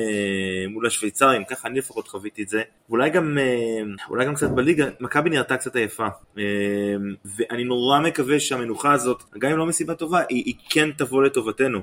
[0.68, 4.88] מול השוויצרים, ככה אני לפחות חוויתי את זה, ואולי גם, אה, אולי גם קצת בליגה,
[5.00, 6.06] מכבי נראתה קצת עייפה,
[6.38, 6.42] אה,
[7.36, 11.80] ואני נורא מקווה שהמנוחה הזאת, גם אם לא מסיבה טובה, היא, היא כן תבוא לטובתנו.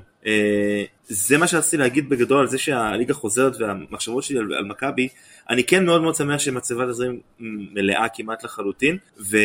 [1.08, 5.08] זה מה שרציתי להגיד בגדול על זה שהליגה חוזרת והמחשבות שלי על, על מכבי,
[5.50, 8.98] אני כן מאוד מאוד שמח שמצבת הזרים מלאה כמעט לחלוטין,
[9.30, 9.36] ו,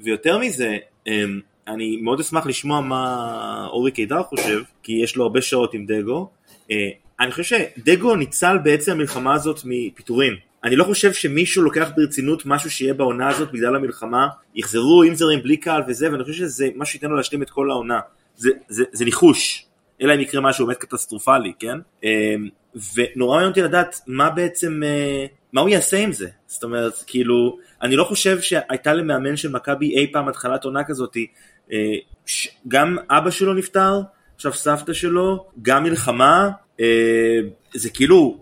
[0.00, 0.76] ויותר מזה,
[1.68, 6.30] אני מאוד אשמח לשמוע מה אורי קידר חושב, כי יש לו הרבה שעות עם דגו.
[7.20, 7.42] אני חושב
[7.76, 10.32] שדגו ניצל בעצם המלחמה הזאת מפיטורים.
[10.64, 15.42] אני לא חושב שמישהו לוקח ברצינות משהו שיהיה בעונה הזאת בגלל המלחמה, יחזרו עם זרים
[15.42, 18.00] בלי קהל וזה, ואני חושב שזה מה שייתן לו להשלים את כל העונה.
[18.36, 19.66] זה, זה, זה ניחוש,
[20.02, 21.78] אלא אם יקרה משהו באמת קטסטרופלי, כן?
[22.04, 22.48] אמ,
[22.94, 26.28] ונורא מעניין אותי לדעת מה בעצם, אה, מה הוא יעשה עם זה.
[26.46, 31.26] זאת אומרת, כאילו, אני לא חושב שהייתה למאמן של מכבי אי פעם התחלת עונה כזאתי,
[31.72, 31.94] אה,
[32.68, 34.00] גם אבא שלו נפטר,
[34.38, 37.38] עכשיו סבתא שלו, גם מלחמה, אה,
[37.74, 38.38] זה כאילו,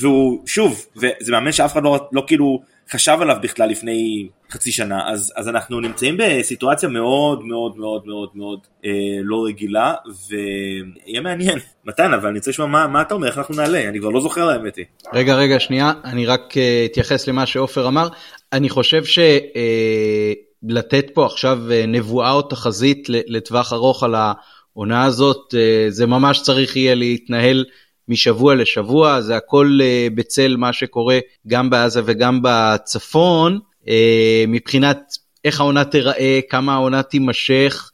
[0.00, 5.10] והוא, שוב, וזה מאמן שאף אחד לא, לא כאילו חשב עליו בכלל לפני חצי שנה,
[5.10, 8.90] אז, אז אנחנו נמצאים בסיטואציה מאוד מאוד מאוד מאוד מאוד אה,
[9.22, 9.94] לא רגילה,
[10.28, 11.58] ויהיה מעניין.
[11.86, 14.20] מתן, אבל אני רוצה לשמוע מה, מה אתה אומר, איך אנחנו נעלה, אני כבר לא
[14.20, 14.84] זוכר האמת היא.
[15.14, 18.08] רגע, רגע, שנייה, אני רק אה, אתייחס למה שעופר אמר.
[18.52, 19.18] אני חושב ש...
[19.18, 20.32] אה,
[20.68, 24.32] לתת פה עכשיו אה, נבואה או תחזית לטווח ארוך על ה...
[24.76, 27.64] העונה הזאת אה, זה ממש צריך יהיה להתנהל
[28.08, 33.58] משבוע לשבוע, זה הכל אה, בצל מה שקורה גם בעזה וגם בצפון,
[33.88, 34.98] אה, מבחינת
[35.44, 37.90] איך העונה תיראה, כמה העונה תימשך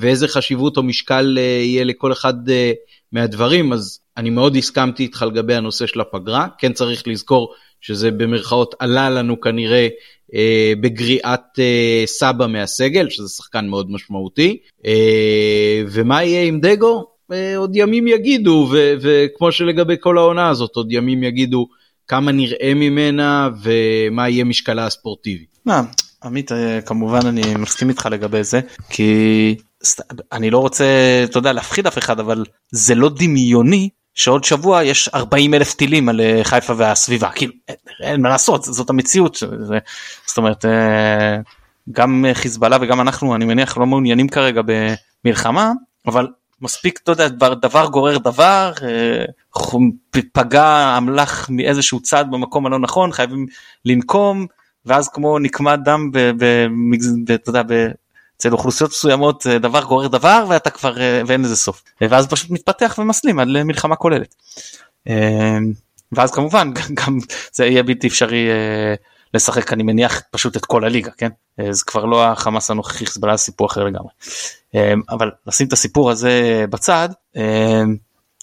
[0.00, 2.34] ואיזה חשיבות או משקל יהיה לכל אחד
[3.12, 8.74] מהדברים, אז אני מאוד הסכמתי איתך לגבי הנושא של הפגרה, כן צריך לזכור שזה במרכאות
[8.78, 9.88] עלה לנו כנראה
[10.34, 14.58] אה, בגריעת אה, סבא מהסגל, שזה שחקן מאוד משמעותי.
[14.86, 17.04] אה, ומה יהיה עם דגו?
[17.32, 21.68] אה, עוד ימים יגידו, ו- וכמו שלגבי כל העונה הזאת, עוד ימים יגידו
[22.08, 25.44] כמה נראה ממנה ומה יהיה משקלה הספורטיבי.
[25.64, 25.82] מה,
[26.24, 28.60] עמית, אה, כמובן אני מסכים איתך לגבי זה,
[28.90, 29.54] כי
[30.32, 30.84] אני לא רוצה,
[31.24, 33.88] אתה יודע, להפחיד אף אחד, אבל זה לא דמיוני
[34.18, 37.30] שעוד שבוע יש 40 אלף טילים על אה, חיפה והסביבה.
[37.34, 39.78] כאילו אין, אין מה לעשות זאת המציאות זה,
[40.26, 41.38] זאת אומרת אה,
[41.92, 44.62] גם חיזבאללה וגם אנחנו אני מניח לא מעוניינים כרגע
[45.24, 45.72] במלחמה
[46.06, 46.28] אבל
[46.60, 49.24] מספיק אתה יודע דבר, גורר דבר אה,
[50.32, 53.46] פגע אמל"ח מאיזשהו צד במקום הלא נכון חייבים
[53.84, 54.46] לנקום
[54.86, 56.10] ואז כמו נקמת דם
[58.38, 61.82] אצל אוכלוסיות מסוימות אה, דבר גורר דבר ואתה כבר אה, ואין לזה סוף.
[62.00, 64.34] ואז פשוט מתפתח ומסלים עד למלחמה כוללת.
[65.08, 65.58] אה,
[66.12, 66.70] ואז כמובן
[67.04, 67.18] גם
[67.52, 68.48] זה יהיה בלתי אפשרי
[69.34, 71.28] לשחק אני מניח פשוט את כל הליגה כן?
[71.70, 74.10] זה כבר לא החמאס הנוכחי חיזבאללה סיפור אחר לגמרי.
[75.10, 77.08] אבל לשים את הסיפור הזה בצד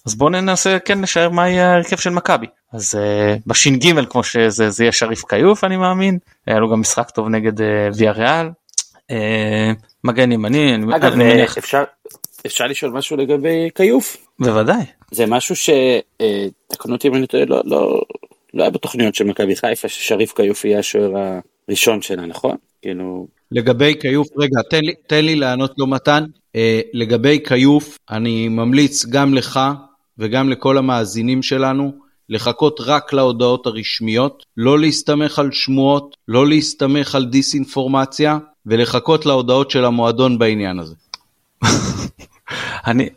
[0.06, 2.48] אז בואו ננסה כן לשער מה יהיה ההרכב של מכבי.
[2.74, 3.00] אז
[3.48, 6.18] בש"ג כמו שזה זה יהיה שריף כיוף אני מאמין.
[6.48, 7.54] היה לו גם משחק טוב נגד
[7.94, 8.50] ויה ריאל
[10.04, 10.76] מגן ימני.
[10.96, 11.58] אגב, אני מניח...
[11.58, 11.84] אפשר,
[12.46, 14.18] אפשר לשאול משהו לגבי כיוף?
[14.40, 14.84] בוודאי.
[15.12, 15.70] זה משהו ש...
[16.68, 18.02] תקנו אותי אם אני טועה, לא, לא,
[18.54, 21.12] לא היה בתוכניות של מכבי חיפה ששריף כיוף יהיה השוער
[21.70, 22.56] הראשון שלה, נכון?
[22.82, 23.28] כאילו...
[23.52, 26.24] לגבי כיוף, רגע, תן לי, תן לי לענות לו מתן.
[26.94, 29.60] לגבי כיוף, אני ממליץ גם לך
[30.18, 37.26] וגם לכל המאזינים שלנו לחכות רק להודעות הרשמיות, לא להסתמך על שמועות, לא להסתמך על
[37.26, 40.96] דיסאינפורמציה, ולחכות להודעות של המועדון בעניין הזה.
[42.88, 43.10] אני,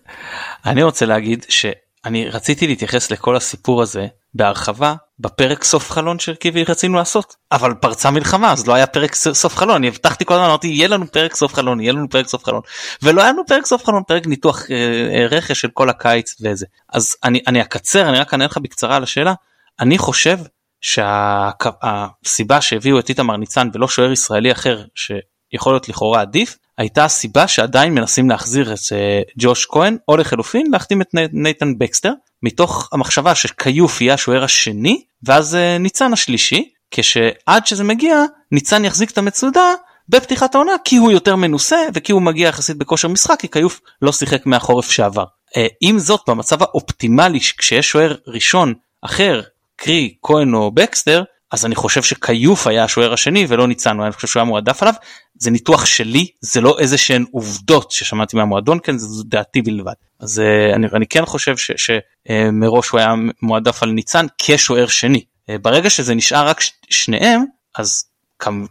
[0.66, 6.96] אני רוצה להגיד שאני רציתי להתייחס לכל הסיפור הזה בהרחבה בפרק סוף חלון שקיווי רצינו
[6.96, 7.36] לעשות.
[7.52, 9.76] אבל פרצה מלחמה אז לא היה פרק סוף חלון.
[9.76, 12.60] אני הבטחתי כל הזמן אמרתי יהיה לנו פרק סוף חלון יהיה לנו פרק סוף חלון.
[13.02, 14.76] ולא היה לנו פרק סוף חלון פרק ניתוח אה,
[15.14, 16.66] אה, רכש של כל הקיץ וזה.
[16.92, 19.34] אז אני אני אקצר אני רק אענה לך בקצרה על השאלה.
[19.80, 20.38] אני חושב
[20.80, 27.48] שהסיבה שהביאו את איתמר ניצן ולא שוער ישראלי אחר שיכול להיות לכאורה עדיף הייתה הסיבה
[27.48, 32.12] שעדיין מנסים להחזיר את אה, ג'וש כהן או לחלופין להחתים את נייתן בקסטר
[32.42, 38.22] מתוך המחשבה שכיוף יהיה השוער השני ואז uh, ניצן השלישי כשעד שזה מגיע
[38.52, 39.72] ניצן יחזיק את המצודה
[40.08, 44.12] בפתיחת העונה כי הוא יותר מנוסה וכי הוא מגיע יחסית בכושר משחק כי כיוף לא
[44.12, 45.24] שיחק מהחורף שעבר.
[45.24, 49.42] Uh, עם זאת במצב האופטימלי כשיש שוער ראשון אחר
[49.76, 51.22] קרי כהן או בקסטר
[51.52, 54.94] אז אני חושב שכיוף היה השוער השני ולא ניצן, אני חושב שהוא היה מועדף עליו,
[55.38, 59.92] זה ניתוח שלי, זה לא איזה שהן עובדות ששמעתי מהמועדון, כן, זו דעתי בלבד.
[60.20, 65.24] אז uh, אני, אני כן חושב שמראש uh, הוא היה מועדף על ניצן כשוער שני.
[65.50, 67.44] Uh, ברגע שזה נשאר רק ש- שניהם,
[67.78, 68.04] אז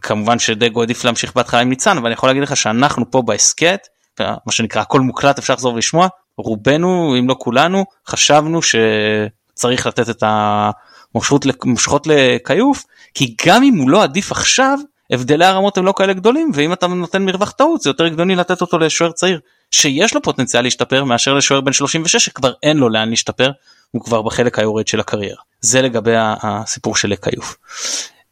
[0.00, 3.80] כמובן שדגו עדיף להמשיך בהתחלה עם ניצן, אבל אני יכול להגיד לך שאנחנו פה בהסכת,
[4.20, 6.08] מה שנקרא הכל מוקלט אפשר לחזור ולשמוע,
[6.38, 10.70] רובנו אם לא כולנו חשבנו שצריך לתת את ה...
[11.14, 12.84] מושכות, מושכות לכיוף
[13.14, 14.78] כי גם אם הוא לא עדיף עכשיו
[15.10, 18.60] הבדלי הרמות הם לא כאלה גדולים ואם אתה נותן מרווח טעות זה יותר גדולי לתת
[18.60, 19.40] אותו לשוער צעיר
[19.70, 23.50] שיש לו פוטנציאל להשתפר מאשר לשוער בן 36 שכבר אין לו לאן להשתפר
[23.90, 27.56] הוא כבר בחלק היורד של הקריירה זה לגבי הסיפור של כיוף.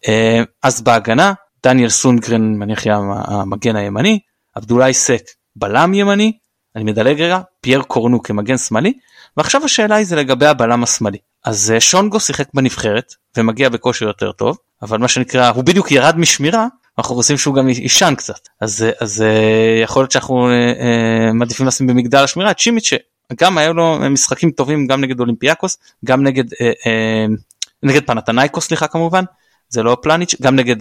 [0.09, 4.19] אה, אז בהגנה דניאל סונגרן מניח יהיה המגן הימני
[4.55, 5.23] עבדולאי סק
[5.57, 6.33] בלם ימני
[6.77, 8.93] אני מדלג רגע פייר קורנו כמגן שמאלי
[9.37, 14.33] ועכשיו השאלה היא זה לגבי הבלם השמאלי אז אה, שונגו שיחק בנבחרת ומגיע בכושר יותר
[14.33, 16.67] טוב אבל מה שנקרא הוא בדיוק ירד משמירה
[16.99, 18.49] אנחנו רוצים שהוא גם יישן קצת.
[18.61, 20.49] אז אה, אז אה, יכול להיות שאנחנו
[21.35, 22.91] מעדיפים לשים במגדל השמירה את שימיץ'
[23.33, 26.45] שגם היו לו משחקים טובים גם נגד אולימפיאקוס גם נגד
[27.83, 29.25] נגד פנתנייקוס סליחה כמובן
[29.69, 30.77] זה לא פלניץ' גם נגד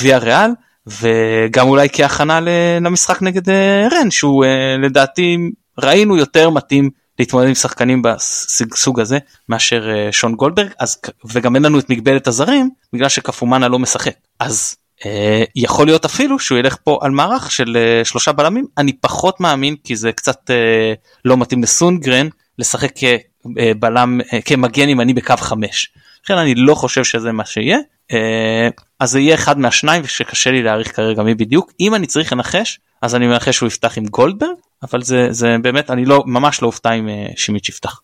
[0.00, 0.50] ויה ריאל
[0.86, 2.40] וגם אולי כהכנה
[2.80, 3.50] למשחק נגד
[3.92, 4.44] רן שהוא
[4.78, 5.36] לדעתי
[5.78, 10.70] ראינו יותר מתאים להתמודד עם שחקנים בסוג הזה מאשר אה, שון גולדברג.
[10.78, 14.14] אז וגם אין לנו את מגבלת הזרים בגלל שקפומאנה לא משחק.
[14.40, 18.66] אז אה, יכול להיות אפילו שהוא ילך פה על מערך של אה, שלושה בלמים.
[18.78, 20.92] אני פחות מאמין כי זה קצת אה,
[21.24, 25.92] לא מתאים לסונגרן לשחק כבלם אה, כמגן ימני בקו חמש.
[26.24, 27.78] לכן אני לא חושב שזה מה שיהיה.
[28.12, 28.68] אה,
[29.00, 31.72] אז זה יהיה אחד מהשניים שקשה לי להעריך כרגע מי בדיוק.
[31.80, 35.90] אם אני צריך לנחש אז אני מנחש שהוא יפתח עם גולדברג אבל זה זה באמת
[35.90, 38.00] אני לא ממש לא אופתע אם אה, שימיץ' יפתח.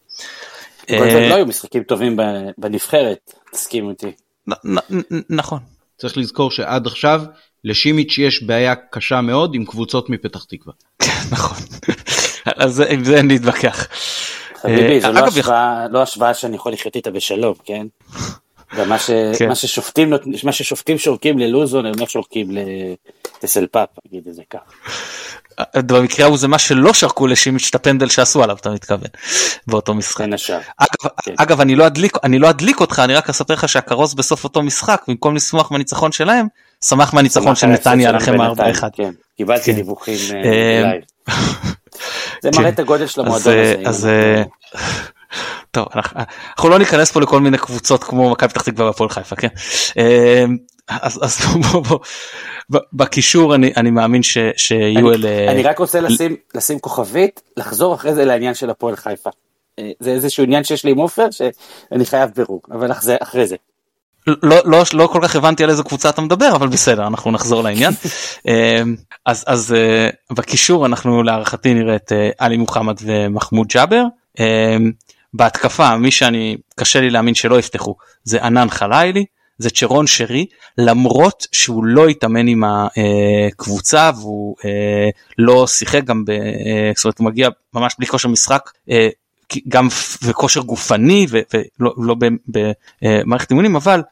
[0.90, 2.16] גולדברג לא היו משחקים טובים
[2.58, 4.12] בנבחרת תסכים איתי.
[5.30, 5.58] נכון.
[5.98, 7.22] צריך לזכור שעד עכשיו
[7.64, 10.72] לשימיץ' יש בעיה קשה מאוד עם קבוצות מפתח תקווה.
[11.30, 11.58] נכון.
[12.56, 13.88] אז עם זה אין להתווכח.
[14.62, 15.20] חביבי, זו לא
[15.90, 17.86] לא השוואה שאני יכול לחיות איתה בשלום, כן?
[18.74, 19.48] ומה ש, כן.
[19.48, 20.12] מה ששופטים,
[20.44, 24.70] מה ששופטים שורקים ללוזון הם לא שורקים לטסל פאפ, נגיד את זה ככה.
[25.76, 29.08] במקרה ההוא זה מה שלא שרקו לשימיץ' את הפנדל שעשו עליו אתה מתכוון
[29.66, 30.20] באותו משחק.
[30.20, 30.58] בין השאר.
[30.78, 31.34] אגב, כן.
[31.36, 34.62] אגב אני לא אדליק אני לא אדליק אותך אני רק אספר לך שהכרוז בסוף אותו
[34.62, 36.46] משחק במקום לשמוח מהניצחון שלהם
[36.84, 38.44] שמח מהניצחון של נתניה עליכם 4-1.
[38.92, 39.10] כן.
[39.36, 39.76] קיבלתי כן.
[39.76, 40.92] דיווחים אה,
[41.28, 41.34] אה,
[42.42, 43.54] זה מראה את הגודל של המועדון
[43.86, 44.44] הזה.
[45.70, 46.20] טוב אנחנו,
[46.56, 49.48] אנחנו לא ניכנס פה לכל מיני קבוצות כמו מכבי פתח תקווה והפועל חיפה כן?
[49.96, 50.56] אמ,
[50.88, 51.40] אז, אז
[51.72, 51.98] בוא,
[52.68, 57.42] בוא, בקישור אני, אני מאמין ש, שיהיו אני, אלה אני רק רוצה לשים לשים כוכבית
[57.56, 59.30] לחזור אחרי זה לעניין של הפועל חיפה.
[59.78, 63.56] אה, זה איזשהו עניין שיש לי עם עופר שאני חייב בירור אבל אחרי, אחרי זה.
[64.26, 67.62] לא, לא, לא כל כך הבנתי על איזה קבוצה אתה מדבר אבל בסדר אנחנו נחזור
[67.62, 67.92] לעניין.
[68.48, 74.04] אמ, אז אז אה, בקישור אנחנו להערכתי נראה את אה, עלי מוחמד ומחמוד ג'אבר.
[74.38, 74.92] אמ,
[75.34, 79.24] בהתקפה מי שאני קשה לי להאמין שלא יפתחו זה ענן חלילי
[79.58, 80.46] זה צ'רון שרי
[80.78, 85.08] למרות שהוא לא התאמן עם הקבוצה והוא אה,
[85.38, 86.30] לא שיחק גם ב...
[86.30, 89.08] אה, זאת אומרת הוא מגיע ממש בלי כושר משחק אה,
[89.68, 89.88] גם
[90.28, 92.16] בכושר גופני ולא לא
[92.48, 94.02] במערכת אימונים אבל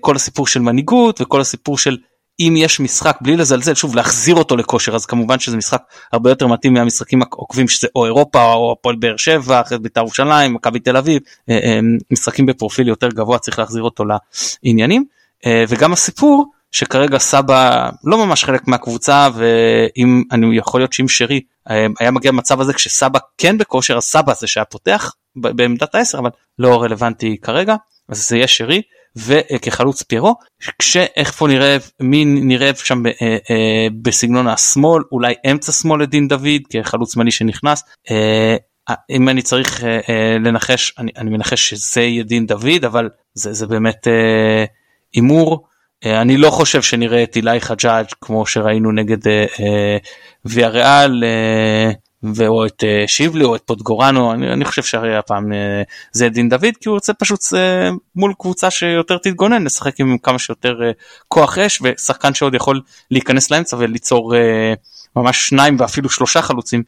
[0.00, 1.96] כל הסיפור של מנהיגות וכל הסיפור של
[2.40, 6.46] אם יש משחק בלי לזלזל שוב להחזיר אותו לכושר אז כמובן שזה משחק הרבה יותר
[6.46, 10.96] מתאים מהמשחקים העוקבים שזה או אירופה או הפועל באר שבע אחרי בית"ר ירושלים מכבי תל
[10.96, 11.80] אביב אה, אה,
[12.10, 14.04] משחקים בפרופיל יותר גבוה צריך להחזיר אותו
[14.64, 15.04] לעניינים
[15.46, 21.40] אה, וגם הסיפור שכרגע סבא לא ממש חלק מהקבוצה ואם אני יכול להיות שאם שרי
[22.00, 26.30] היה מגיע למצב הזה כשסבא כן בכושר אז סבא זה שהיה פותח בעמדת העשר אבל
[26.58, 27.76] לא רלוונטי כרגע
[28.08, 28.82] אז זה יהיה שרי.
[29.16, 30.34] וכחלוץ פיירו
[30.78, 37.12] כשאיפה נראה מי נראה שם אה, אה, בסגנון השמאל אולי אמצע שמאל לדין דוד כחלוץ
[37.12, 37.84] זמני שנכנס.
[38.10, 38.56] אה,
[39.10, 39.84] אם אני צריך
[40.40, 44.06] לנחש אני, אני מנחש שזה יהיה דין דוד אבל זה, זה באמת
[45.14, 45.66] הימור.
[46.04, 49.18] אני לא חושב שנראה את אילי חג'אג' כמו שראינו נגד
[50.44, 51.24] ויה ריאל
[52.46, 56.48] או את אה, שיבלי או את פוטגורנו אני, אני חושב שהרי הפעם אה, זה דין
[56.48, 60.80] דוד כי הוא רוצה פשוט אה, מול קבוצה שיותר תתגונן לשחק עם כמה שיותר
[61.28, 64.34] כוח אש ושחקן שעוד יכול להיכנס לאמצע וליצור
[65.16, 66.82] ממש שניים ואפילו שלושה חלוצים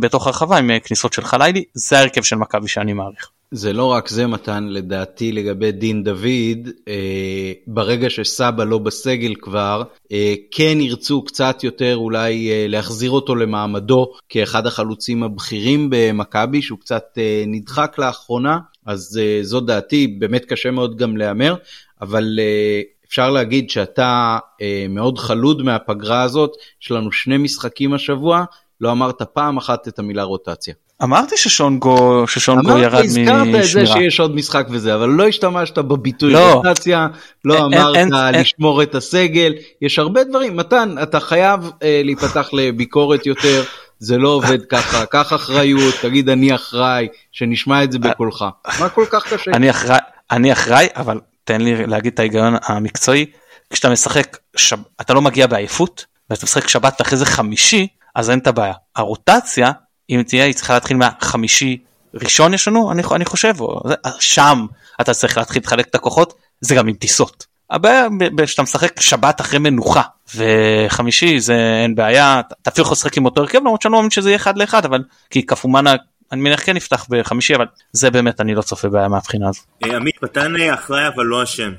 [0.00, 3.30] בתוך הרחבה עם כניסות של חלילי זה ההרכב של מכבי שאני מעריך.
[3.50, 9.82] זה לא רק זה מתן, לדעתי לגבי דין דוד, אה, ברגע שסבא לא בסגל כבר,
[10.12, 16.78] אה, כן ירצו קצת יותר אולי אה, להחזיר אותו למעמדו כאחד החלוצים הבכירים במכבי, שהוא
[16.78, 21.54] קצת אה, נדחק לאחרונה, אז אה, זו דעתי, באמת קשה מאוד גם להמר,
[22.00, 26.50] אבל אה, אפשר להגיד שאתה אה, מאוד חלוד מהפגרה הזאת,
[26.82, 28.44] יש לנו שני משחקים השבוע,
[28.80, 30.74] לא אמרת פעם אחת את המילה רוטציה.
[31.02, 33.42] אמרתי ששונגו ששונגו ירד משמירה.
[33.42, 36.52] אמרת, הזכרת את זה שיש עוד משחק וזה, אבל לא השתמשת בביטוי לא.
[36.52, 37.06] רוטציה,
[37.44, 38.88] לא אין, אמרת אין, לשמור אין.
[38.88, 40.56] את הסגל, יש הרבה דברים.
[40.56, 43.62] מתן, אתה חייב אה, להיפתח לביקורת יותר,
[43.98, 48.44] זה לא עובד ככה, קח אחריות, תגיד אני אחראי, שנשמע את זה בקולך.
[48.80, 49.50] מה כל כך קשה?
[49.50, 49.98] אני אחראי,
[50.30, 53.26] אני אחראי, אבל תן לי להגיד את ההיגיון המקצועי,
[53.72, 57.86] כשאתה משחק, שב, אתה לא מגיע בעייפות, ואתה משחק שבת ואחרי זה חמישי,
[58.18, 58.74] אז אין את הבעיה.
[58.96, 59.72] הרוטציה
[60.10, 61.78] אם תהיה היא צריכה להתחיל מהחמישי
[62.14, 63.80] ראשון יש לנו אני, אני חושב או,
[64.20, 64.66] שם
[65.00, 67.46] אתה צריך להתחיל לחלק את הכוחות זה גם עם טיסות.
[67.70, 68.06] הבעיה
[68.46, 70.02] שאתה משחק שבת אחרי מנוחה
[70.34, 74.10] וחמישי זה אין בעיה אתה אפילו יכול לשחק עם אותו הרכב למרות שאני לא מאמין
[74.10, 75.94] שזה יהיה אחד לאחד אבל כי קפומנה
[76.32, 79.60] אני מניח כן נפתח בחמישי אבל זה באמת אני לא צופה בעיה מהבחינה הזו.
[79.84, 81.72] אה, עמית מתן אחראי אבל לא אשם.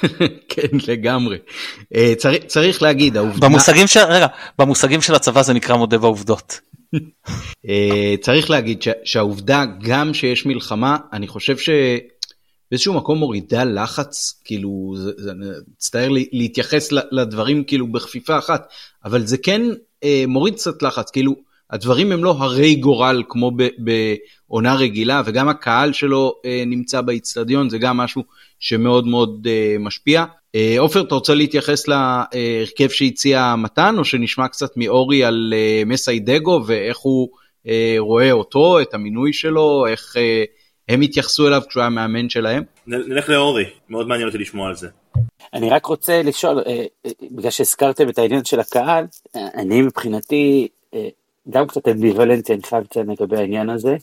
[0.48, 1.38] כן לגמרי
[1.94, 4.26] אה, צריך, צריך להגיד העובדה במושגים של רגע
[4.58, 6.60] במושגים של הצבא זה נקרא מודה בעובדות.
[7.68, 14.94] אה, צריך להגיד שהעובדה גם שיש מלחמה אני חושב שבאיזשהו מקום מורידה לחץ כאילו
[15.76, 18.68] מצטער להתייחס לדברים כאילו בכפיפה אחת
[19.04, 19.62] אבל זה כן
[20.04, 21.34] אה, מוריד קצת לחץ כאילו
[21.70, 27.78] הדברים הם לא הרי גורל כמו בעונה רגילה וגם הקהל שלו אה, נמצא באיצטדיון זה
[27.78, 28.24] גם משהו
[28.62, 29.46] שמאוד מאוד
[29.80, 30.24] משפיע.
[30.54, 36.60] אה, עופר, אתה רוצה להתייחס להרכב שהציע מתן, או שנשמע קצת מאורי על אה, מסיידגו
[36.66, 37.28] ואיך הוא
[37.66, 40.16] אה, רואה אותו, את המינוי שלו, איך
[40.88, 42.62] הם התייחסו אליו כשהוא היה מאמן שלהם?
[42.86, 44.88] נלך לאורי, מאוד מעניין אותי לשמוע על זה.
[45.54, 46.62] אני רק רוצה לשאול,
[47.30, 49.04] בגלל שהזכרתם את העניין של הקהל,
[49.34, 50.68] אני מבחינתי
[51.50, 53.96] גם קצת אמביוולנטי, אני חייב לציין לגבי העניין הזה.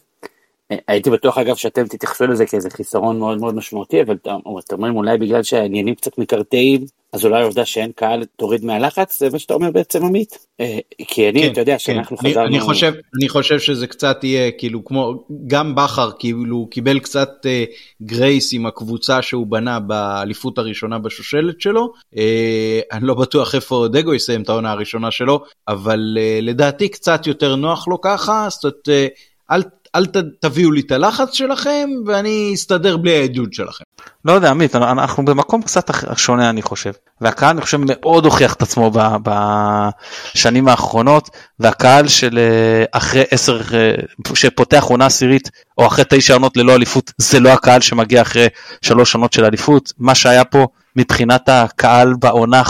[0.87, 4.35] הייתי בטוח אגב שאתם תתייחסו לזה כאיזה חיסרון מאוד מאוד משמעותי, אבל אתם
[4.71, 9.39] אומרים אולי בגלל שהעניינים קצת מקרטעים, אז אולי העובדה שאין קהל תוריד מהלחץ, זה מה
[9.39, 10.47] שאתה אומר בעצם עמית?
[10.59, 11.79] אה, כי אני, כן, אתה יודע, כן.
[11.79, 12.47] שאנחנו אני, חזרנו...
[12.47, 17.63] אני חושב, אני חושב שזה קצת יהיה, כאילו, כמו, גם בכר, כאילו, קיבל קצת אה,
[18.01, 21.93] גרייס עם הקבוצה שהוא בנה באליפות הראשונה בשושלת שלו.
[22.17, 27.27] אה, אני לא בטוח איפה דגו יסיים את העונה הראשונה שלו, אבל אה, לדעתי קצת
[27.27, 29.07] יותר נוח לו ככה, זאת אומרת, אה,
[29.51, 29.63] אל
[29.95, 33.83] אל ת, תביאו לי את הלחץ שלכם ואני אסתדר בלי העדות שלכם.
[34.25, 36.91] לא יודע עמית אנחנו במקום קצת שונה אני חושב.
[37.21, 38.91] והקהל אני חושב מאוד הוכיח את עצמו
[39.23, 41.29] בשנים האחרונות
[41.59, 43.91] והקהל של אה, אחרי עשר אה,
[44.33, 48.47] שפותח עונה עשירית או אחרי תשע עונות ללא אליפות זה לא הקהל שמגיע אחרי
[48.81, 49.93] שלוש עונות של אליפות.
[49.97, 52.61] מה שהיה פה מבחינת הקהל בעונה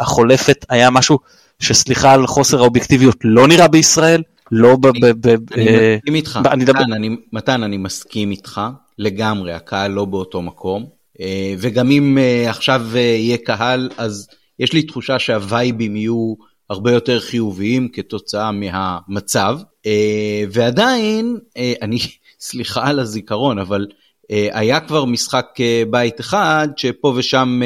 [0.00, 1.18] החולפת היה משהו
[1.58, 4.22] שסליחה על חוסר האובייקטיביות לא נראה בישראל
[4.54, 4.86] לא ב...
[5.52, 6.40] אני אה, מסכים איתך,
[7.32, 8.60] מתן, אני מסכים איתך
[8.98, 10.86] לגמרי, הקהל לא באותו מקום,
[11.20, 14.28] אה, וגם אם אה, עכשיו יהיה קהל, אז
[14.58, 16.34] יש לי תחושה שהווייבים יהיו
[16.70, 19.58] הרבה יותר חיוביים כתוצאה מהמצב,
[20.50, 21.38] ועדיין,
[21.82, 21.98] אני,
[22.40, 23.86] סליחה על הזיכרון, אבל
[24.30, 25.46] היה כבר משחק
[25.90, 27.60] בית אחד שפה ושם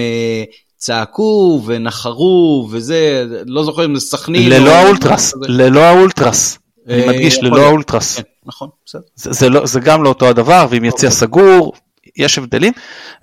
[0.77, 4.51] צעקו ונחרו וזה, לא זוכר אם זה סכנין.
[4.51, 6.59] ללא האולטרס, ללא האולטרס.
[6.89, 8.17] אני מדגיש ללא האולטרס.
[8.17, 9.03] כן, נכון, בסדר.
[9.15, 11.19] זה, זה, לא, גם לא אותו הדבר, ואם יציע אוקיי.
[11.19, 11.73] סגור,
[12.17, 12.73] יש הבדלים.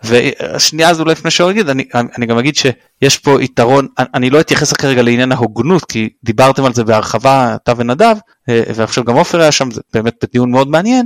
[0.04, 1.84] והשנייה הזו לפני שהוא יגיד, אני,
[2.18, 6.74] אני גם אגיד שיש פה יתרון, אני לא אתייחס כרגע לעניין ההוגנות, כי דיברתם על
[6.74, 8.16] זה בהרחבה, אתה ונדב,
[8.48, 11.06] ועכשיו גם עופר היה שם, זה באמת בדיון מאוד מעניין,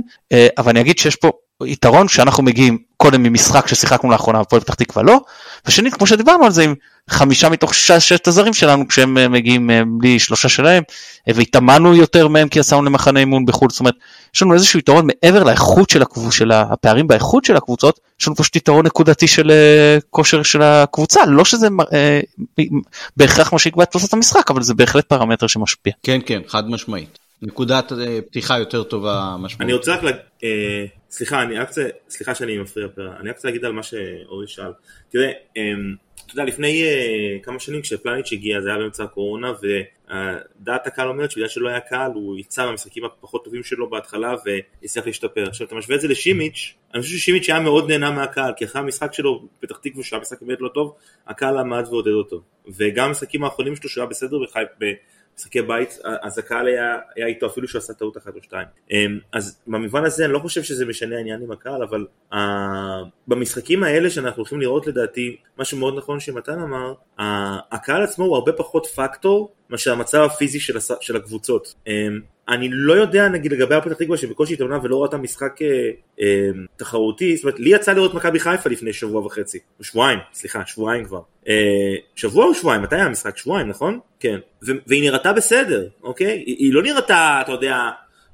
[0.58, 1.30] אבל אני אגיד שיש פה
[1.64, 5.20] יתרון שאנחנו מגיעים קודם ממשחק ששיחקנו לאחרונה בפועל פתח תקווה לא,
[5.66, 6.74] ושנית כמו שדיברנו על זה עם
[7.10, 10.82] חמישה מתוך ששת הזרים שלנו כשהם אה, מגיעים אה, בלי שלושה שלהם
[11.26, 13.94] והתאמנו יותר מהם כי יצאנו למחנה אימון בחו"ל, זאת אומרת
[14.34, 18.36] יש לנו איזשהו יתרון מעבר לאיכות של הקבוצה, של הפערים באיכות של הקבוצות, יש לנו
[18.36, 21.68] פשוט יתרון נקודתי של אה, כושר של הקבוצה, לא שזה
[23.16, 25.92] בהכרח מה שיקבע את תוצאת המשחק אבל זה בהחלט פרמטר שמשפיע.
[26.02, 27.19] כן כן חד משמעית.
[27.42, 27.92] נקודת
[28.26, 29.60] פתיחה יותר טובה משמעותית.
[29.60, 30.10] אני רוצה רק, לה...
[30.44, 33.82] אה, סליחה, אני רק רוצה, סליחה שאני מפריע פרה, אני רק רוצה להגיד על מה
[33.82, 34.72] שאורי שאל.
[35.08, 35.62] תראה, אה,
[36.26, 41.30] אתה יודע, לפני אה, כמה שנים כשפלניץ' הגיע, זה היה באמצע הקורונה, ודעת הקהל אומרת
[41.30, 45.48] שבגלל שלא היה קהל, הוא יצא במשחקים הפחות טובים שלו בהתחלה והצליח להשתפר.
[45.48, 48.82] עכשיו, אתה משווה את זה לשימיץ', אני חושב ששימיץ' היה מאוד נהנה מהקהל, כי אחרי
[48.82, 50.94] המשחק שלו בפתח תקווה, שהוא היה משחק באמת לא טוב,
[51.26, 52.42] הקהל עמד ועודד אותו.
[52.76, 54.68] וגם המשחקים האחרונים שלו, שהוא היה בסדר בחייפ,
[55.38, 58.66] משחקי בית, אז הקהל היה, היה איתו אפילו שהוא עשה טעות אחת או שתיים.
[58.90, 62.36] אמ, אז במובן הזה אני לא חושב שזה משנה העניין עם הקהל, אבל uh,
[63.28, 67.22] במשחקים האלה שאנחנו הולכים לראות לדעתי, משהו מאוד נכון שמתן אמר, uh,
[67.72, 70.90] הקהל עצמו הוא הרבה פחות פקטור מאשר המצב הפיזי של, הס...
[71.00, 71.74] של הקבוצות.
[71.86, 71.90] Um,
[72.50, 75.90] אני לא יודע נגיד לגבי הפתח תקווה שבקושי התאמנה ולא ראתה משחק אה,
[76.20, 80.62] אה, תחרותי, זאת אומרת לי יצא לראות מכבי חיפה לפני שבוע וחצי, או שבועיים, סליחה,
[80.66, 81.20] שבועיים כבר.
[81.48, 82.82] אה, שבוע או שבועיים?
[82.82, 83.36] מתי היה המשחק?
[83.36, 83.98] שבועיים, נכון?
[84.20, 84.38] כן.
[84.66, 86.42] ו- והיא נראתה בסדר, אוקיי?
[86.46, 87.76] היא, היא לא נראתה, אתה יודע,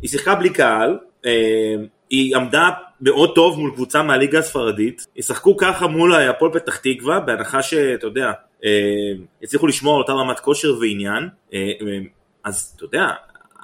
[0.03, 1.75] היא שיחקה בלי קהל, אה,
[2.11, 7.63] היא עמדה מאוד טוב מול קבוצה מהליגה הספרדית, ישחקו ככה מול הפועל פתח תקווה, בהנחה
[7.63, 8.33] שאתה יודע,
[8.65, 9.13] אה,
[9.43, 11.99] הצליחו לשמור על אותה רמת כושר ועניין, אה, אה,
[12.45, 13.07] אז אתה יודע,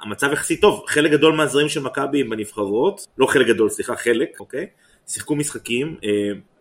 [0.03, 4.39] המצב יחסית טוב, חלק גדול מהזרים של מכבי הם בנבחרות, לא חלק גדול, סליחה, חלק,
[4.39, 4.67] אוקיי?
[5.07, 6.09] שיחקו משחקים, אה,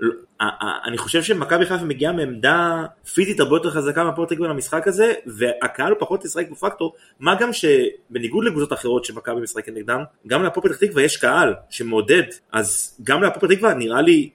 [0.01, 2.85] לא, אה, אה, אני חושב שמכבי חיפה מגיעה מעמדה
[3.15, 8.45] פיזית הרבה יותר חזקה מהפועל תקווה למשחק הזה, והקהל פחות ישחק בפקטור, מה גם שבניגוד
[8.45, 12.23] לקבוצות אחרות שמכבי משחקת נגדם, גם להפועל פתח תקווה יש קהל שמעודד,
[12.53, 14.31] אז גם להפועל פתח תקווה נראה לי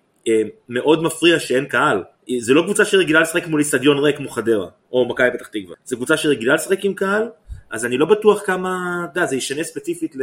[0.70, 2.04] מאוד מפריע שאין קהל.
[2.40, 5.76] זה לא קבוצה שרגילה לשחק מול איצטדיון ריק כמו חדרה, או מכבי פתח תקווה.
[5.86, 7.30] זו קבוצה שרגילה לשחק עם קהל,
[7.72, 10.16] אז אני לא בטוח כמה, אתה יודע, זה ישנה ספציפית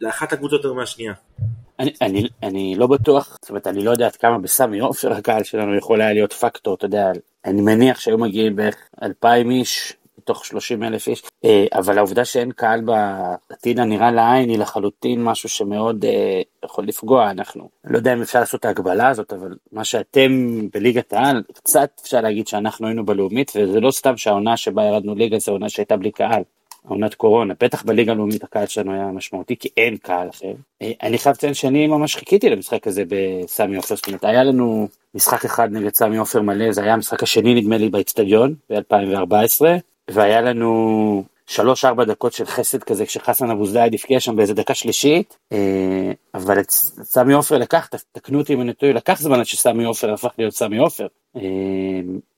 [0.00, 1.12] לאחת הקבוצות יותר מהשנייה.
[1.78, 5.44] אני, אני, אני לא בטוח, זאת אומרת, אני לא יודע עד כמה בסמי עופר הקהל
[5.44, 7.12] שלנו יכול היה להיות פקטור, אתה יודע,
[7.44, 12.52] אני מניח שהיו מגיעים בערך אלפיים איש מתוך שלושים אלף איש, אה, אבל העובדה שאין
[12.52, 18.22] קהל בעתיד הנראה לעין היא לחלוטין משהו שמאוד אה, יכול לפגוע, אנחנו לא יודע אם
[18.22, 23.06] אפשר לעשות את ההגבלה הזאת, אבל מה שאתם בליגת העל, קצת אפשר להגיד שאנחנו היינו
[23.06, 26.42] בלאומית, וזה לא סתם שהעונה שבה ירדנו ליגה זו עונה שהייתה בלי קהל.
[26.88, 30.52] עונת קורונה, בטח בליגה הלאומית הקהל שלנו היה משמעותי כי אין קהל אחר.
[30.82, 34.88] אה, אני חייב לציין שאני ממש חיכיתי למשחק הזה בסמי עופר, זאת אומרת היה לנו
[35.14, 39.64] משחק אחד נגד סמי עופר מלא, זה היה המשחק השני נדמה לי באצטדיון ב-2014,
[40.10, 44.74] והיה לנו שלוש ארבע דקות של חסד כזה כשחסן אבו זייד הבקיע שם באיזה דקה
[44.74, 49.46] שלישית אה, אבל את סמי עופר לקח תקנו אותי אם אני טועה לקח זמן עד
[49.46, 51.40] שסמי עופר הפך להיות סמי עופר אה,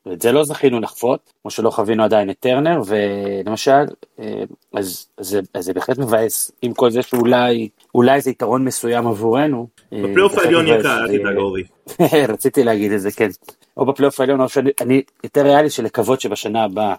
[0.07, 3.85] ואת זה לא זכינו לחוות כמו שלא חווינו עדיין את טרנר ולמשל
[4.21, 4.43] אה,
[4.75, 9.67] אז, אז, אז זה בהחלט מבאס עם כל זה שאולי אולי זה יתרון מסוים עבורנו.
[9.93, 11.63] בפלייאוף העליון קל, אל תדאג אורי.
[12.33, 13.29] רציתי להגיד את זה כן.
[13.77, 16.95] או בפלייאוף העליון או שאני יותר ריאלי של לקוות שבשנה הבאה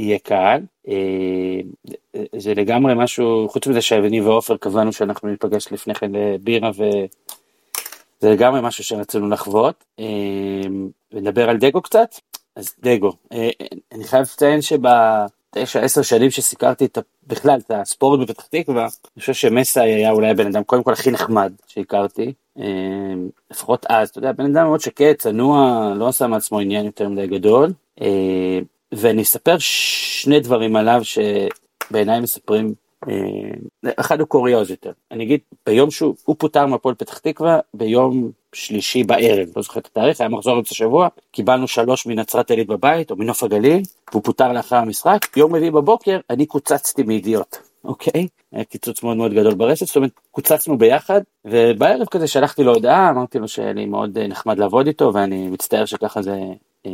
[0.00, 0.60] יהיה קהל.
[0.88, 1.60] אה,
[2.36, 8.60] זה לגמרי משהו, חוץ מזה שאני ועופר קבענו שאנחנו ניפגש לפני כן לבירה וזה לגמרי
[8.62, 9.84] משהו שרצינו לחוות.
[10.00, 10.04] אה,
[11.12, 12.14] ונדבר על דגו קצת?
[12.56, 13.50] אז דגו, אה,
[13.92, 14.62] אני חייב לציין
[15.54, 20.30] שבתשע עשר שנים שסיקרתי את, בכלל את הספורט בפתח תקווה, אני חושב שמסאי היה אולי
[20.30, 22.32] הבן אדם קודם כל הכי נחמד שהכרתי.
[23.50, 27.26] לפחות אז, אתה יודע, בן אדם מאוד שקט, צנוע, לא עשה מעצמו עניין יותר מדי
[27.26, 27.72] גדול.
[28.92, 32.74] ואני אספר שני דברים עליו שבעיניי מספרים,
[33.08, 38.30] אה, אחד הוא קוריוז יותר, אני אגיד ביום שהוא הוא פוטר מהפועל פתח תקווה ביום
[38.52, 43.10] שלישי בערב, לא זוכר את התאריך, היה מחזור אמצע שבוע, קיבלנו שלוש מנצרת עילית בבית
[43.10, 48.28] או מנוף הגליל, והוא פוטר לאחר המשחק, יום רביעי בבוקר אני קוצצתי מידיעות, אוקיי?
[48.52, 53.10] היה קיצוץ מאוד מאוד גדול ברשת, זאת אומרת קוצצנו ביחד, ובערב כזה שלחתי לו הודעה,
[53.10, 56.38] אמרתי לו שאני מאוד אה, נחמד לעבוד איתו ואני מצטער שככה זה
[56.86, 56.90] אה,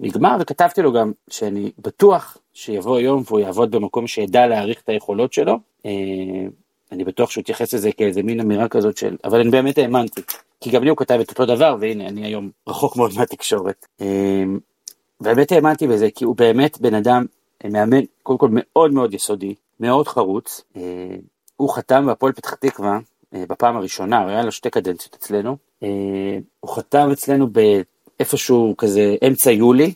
[0.00, 5.32] נגמר וכתבתי לו גם שאני בטוח שיבוא יום והוא יעבוד במקום שידע להעריך את היכולות
[5.32, 5.58] שלו.
[5.86, 5.90] אה,
[6.92, 10.20] אני בטוח שהוא יתייחס לזה כאיזה מין אמירה כזאת של, אבל אני באמת האמנתי,
[10.64, 13.86] כי גם לי הוא כתב את אותו דבר והנה אני היום רחוק מאוד מהתקשורת.
[14.00, 14.44] אה,
[15.20, 17.24] באמת האמנתי בזה כי הוא באמת בן אדם,
[17.64, 20.64] מאמן קודם כל מאוד מאוד יסודי, מאוד חרוץ.
[21.56, 22.98] הוא חתם בהפועל פתח תקווה
[23.32, 25.56] בפעם הראשונה, הוא היה לו שתי קדנציות אצלנו.
[26.60, 29.94] הוא חתם אצלנו באיפשהו כזה אמצע יולי,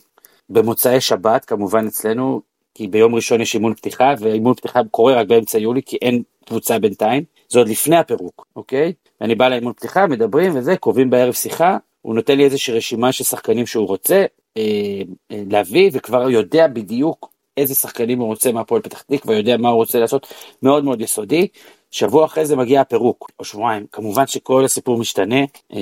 [0.49, 2.41] במוצאי שבת כמובן אצלנו,
[2.73, 6.79] כי ביום ראשון יש אימון פתיחה, ואימון פתיחה קורה רק באמצע יולי, כי אין קבוצה
[6.79, 8.93] בינתיים, זה עוד לפני הפירוק, אוקיי?
[9.21, 13.23] ואני בא לאימון פתיחה, מדברים וזה, קובעים בערב שיחה, הוא נותן לי איזושהי רשימה של
[13.23, 14.25] שחקנים שהוא רוצה
[14.57, 15.01] אה,
[15.31, 19.77] אה, להביא, וכבר יודע בדיוק איזה שחקנים הוא רוצה מהפועל פתח תקווה, יודע מה הוא
[19.77, 21.47] רוצה לעשות, מאוד מאוד יסודי.
[21.91, 23.85] שבוע אחרי זה מגיע הפירוק, או שבועיים.
[23.91, 25.39] כמובן שכל הסיפור משתנה.
[25.73, 25.79] אה,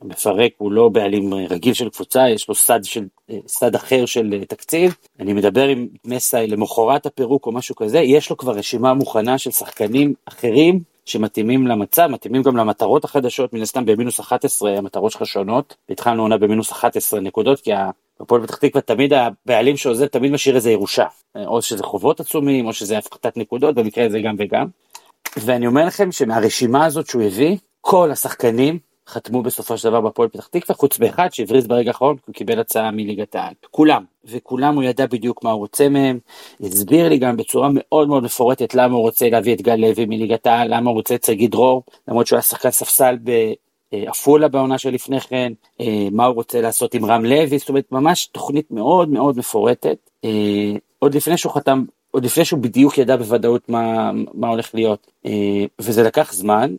[0.00, 3.06] המפרק הוא לא בעלים רגיל של קבוצה, יש לו סד, של,
[3.46, 4.96] סד אחר של תקציב.
[5.20, 9.50] אני מדבר עם מסאי למחרת הפירוק או משהו כזה, יש לו כבר רשימה מוכנה של
[9.50, 15.76] שחקנים אחרים שמתאימים למצב, מתאימים גם למטרות החדשות, מן הסתם במינוס 11 המטרות שלך שונות,
[15.88, 17.70] והתחלנו עונה במינוס 11 נקודות, כי
[18.20, 21.06] הפועל פתח תקווה תמיד הבעלים שעוזב תמיד משאיר איזה ירושה,
[21.46, 24.66] או שזה חובות עצומים, או שזה הפחתת נקודות, במקרה הזה גם וגם.
[25.36, 28.78] ואני אומר לכם שמהרשימה הזאת שהוא הביא, כל השחקנים
[29.08, 32.90] חתמו בסופו של דבר בפועל פתח תקווה, חוץ באחד שהבריז ברגע האחרון, הוא קיבל הצעה
[32.90, 33.54] מליגת העל.
[33.70, 36.18] כולם, וכולם הוא ידע בדיוק מה הוא רוצה מהם,
[36.60, 40.46] הסביר לי גם בצורה מאוד מאוד מפורטת למה הוא רוצה להביא את גל לוי מליגת
[40.46, 43.16] העל, למה הוא רוצה את שגיא דרור, למרות שהוא היה שחקן ספסל
[43.92, 48.26] בעפולה בעונה שלפני כן, אה, מה הוא רוצה לעשות עם רם לוי, זאת אומרת ממש
[48.26, 53.68] תוכנית מאוד מאוד מפורטת, אה, עוד לפני שהוא חתם עוד לפני שהוא בדיוק ידע בוודאות
[53.68, 56.74] מה, מה הולך להיות, אה, וזה לקח זמן,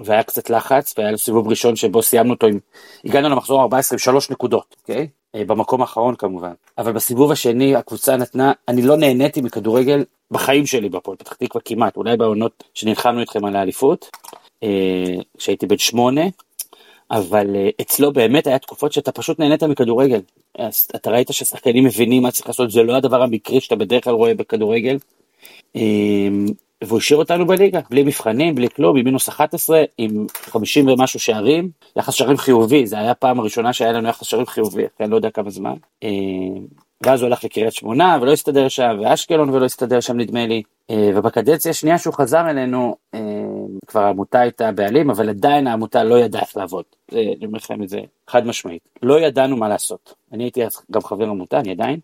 [0.00, 2.58] והיה קצת לחץ, והיה לו סיבוב ראשון שבו סיימנו אותו עם,
[3.04, 5.08] הגענו למחזור 14 עם שלוש נקודות, אוקיי?
[5.34, 6.52] אה, במקום האחרון כמובן.
[6.78, 11.96] אבל בסיבוב השני הקבוצה נתנה, אני לא נהניתי מכדורגל בחיים שלי בהפועל פתח תקווה כמעט,
[11.96, 14.10] אולי בעונות שנלחמנו איתכם על האליפות,
[15.38, 16.22] כשהייתי בן שמונה,
[17.10, 17.46] אבל
[17.80, 20.20] אצלו באמת היה תקופות שאתה פשוט נהנית מכדורגל.
[20.96, 24.34] אתה ראית ששחקנים מבינים מה צריך לעשות, זה לא הדבר המקרי שאתה בדרך כלל רואה
[24.34, 24.96] בכדורגל.
[26.84, 31.70] והוא השאיר אותנו בליגה, בלי מבחנים, בלי כלום, עם מינוס 11, עם 50 ומשהו שערים,
[31.96, 35.16] יחס שערים חיובי, זה היה הפעם הראשונה שהיה לנו יחס שערים חיובי, אחרי אני לא
[35.16, 35.74] יודע כמה זמן.
[36.02, 36.08] אה,
[37.02, 40.62] ואז הוא הלך לקריית שמונה ולא הסתדר שם, ואשקלון ולא הסתדר שם נדמה לי.
[40.90, 43.20] אה, ובקדנציה השנייה שהוא חזר אלינו, אה,
[43.86, 46.84] כבר העמותה הייתה בעלים, אבל עדיין העמותה לא ידעה איך לעבוד.
[47.12, 48.82] אני אומר לכם את זה חד משמעית.
[49.02, 50.14] לא ידענו מה לעשות.
[50.32, 50.60] אני הייתי
[50.90, 52.00] גם חבר עמותה, אני עדיין.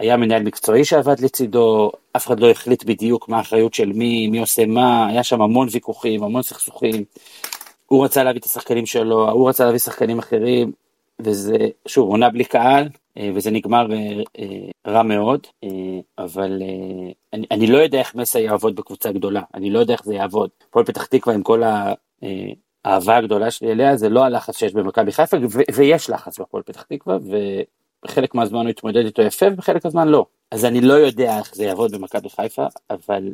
[0.00, 4.38] היה מנהל מקצועי שעבד לצידו, אף אחד לא החליט בדיוק מה האחריות של מי, מי
[4.38, 7.04] עושה מה, היה שם המון ויכוחים, המון סכסוכים.
[7.86, 10.72] הוא רצה להביא את השחקנים שלו, הוא רצה להביא שחקנים אחרים,
[11.20, 12.88] וזה, שוב, עונה בלי קהל,
[13.18, 15.46] אה, וזה נגמר אה, אה, רע מאוד,
[16.18, 16.62] אבל
[17.32, 20.50] אני, אני לא יודע איך מסע יעבוד בקבוצה גדולה, אני לא יודע איך זה יעבוד.
[20.70, 21.62] פועל פתח תקווה עם כל
[22.84, 25.36] האהבה הגדולה שלי אליה, זה לא הלחץ שיש במכבי חיפה,
[25.74, 27.18] ויש לחץ בפועל פתח תקווה,
[28.04, 30.26] בחלק מהזמן הוא התמודד איתו יפה ובחלק מהזמן לא.
[30.50, 33.28] אז אני לא יודע איך זה יעבוד במכבי חיפה, אבל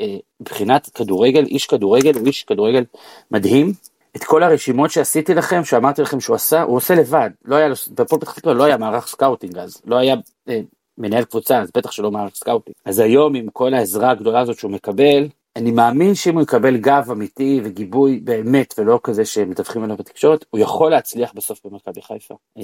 [0.00, 2.84] אה, מבחינת כדורגל, איש כדורגל הוא איש כדורגל
[3.30, 3.72] מדהים.
[4.16, 7.30] את כל הרשימות שעשיתי לכם, שאמרתי לכם שהוא עשה, הוא עושה לבד.
[7.44, 10.14] לא היה בפועל פתח תקווה לא היה מערך scouting אז, לא היה
[10.48, 10.60] אה,
[10.98, 12.74] מנהל קבוצה, אז בטח שלא מערך scouting.
[12.84, 17.08] אז היום עם כל העזרה הגדולה הזאת שהוא מקבל, אני מאמין שאם הוא יקבל גב
[17.12, 22.34] אמיתי וגיבוי באמת ולא כזה שמדווחים עליו בתקשורת, הוא יכול להצליח בסוף במכבי חיפה.
[22.58, 22.62] אה,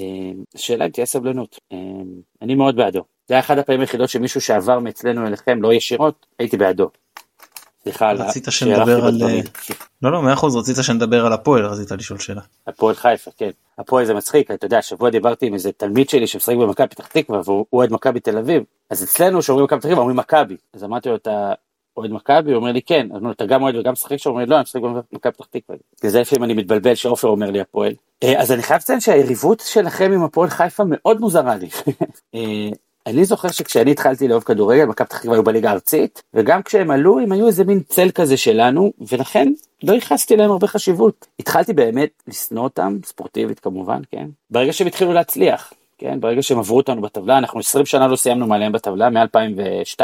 [0.55, 1.59] השאלה אם תהיה סבלנות.
[1.71, 1.77] אה,
[2.41, 3.03] אני מאוד בעדו.
[3.27, 6.89] זה היה אחד הפעמים היחידות שמישהו שעבר מאצלנו אליכם, לא ישירות, הייתי בעדו.
[7.83, 9.21] סליחה על רצית שנדבר על...
[9.23, 9.39] אה,
[10.01, 12.41] לא לא מאה אחוז רצית שנדבר על הפועל רצית לשאול שאלה.
[12.67, 13.49] הפועל חיפה כן.
[13.77, 17.41] הפועל זה מצחיק אתה יודע השבוע דיברתי עם איזה תלמיד שלי שמשחק במכבי פתח תקווה
[17.45, 21.09] והוא אוהד מכבי תל אביב אז אצלנו שאומרים מכבי פתח תקווה אומרים מכבי אז אמרתי
[21.09, 21.53] לו אתה
[21.99, 22.51] אוהד מכבי?
[22.51, 24.29] הוא אומר לי כן, אז אתה גם אוהד וגם משחק שם?
[24.29, 25.77] הוא אומר לא, אני משחק במכבי פתח תקווה.
[26.01, 27.93] זה לפעמים אני מתבלבל שעופר אומר לי הפועל.
[28.23, 31.67] אה, אז אני חייב לציין שהיריבות שלכם עם הפועל חיפה מאוד מוזרה לי.
[32.35, 32.69] אה,
[33.07, 37.19] אני זוכר שכשאני התחלתי לאהוב כדורגל, מכבי פתח תקווה היו בליגה הארצית, וגם כשהם עלו
[37.19, 39.51] הם היו איזה מין צל כזה שלנו, ולכן
[39.83, 41.27] לא ייחסתי להם הרבה חשיבות.
[41.39, 44.27] התחלתי באמת לשנוא אותם, ספורטיבית כמובן, כן?
[44.51, 46.19] ברגע שהם התחילו להצליח, כן?
[46.19, 50.01] ברגע שהם עברו אותנו בטבלה, אנחנו 20 שנה לא סיימנו מעליהם בטבלה, מ-2002.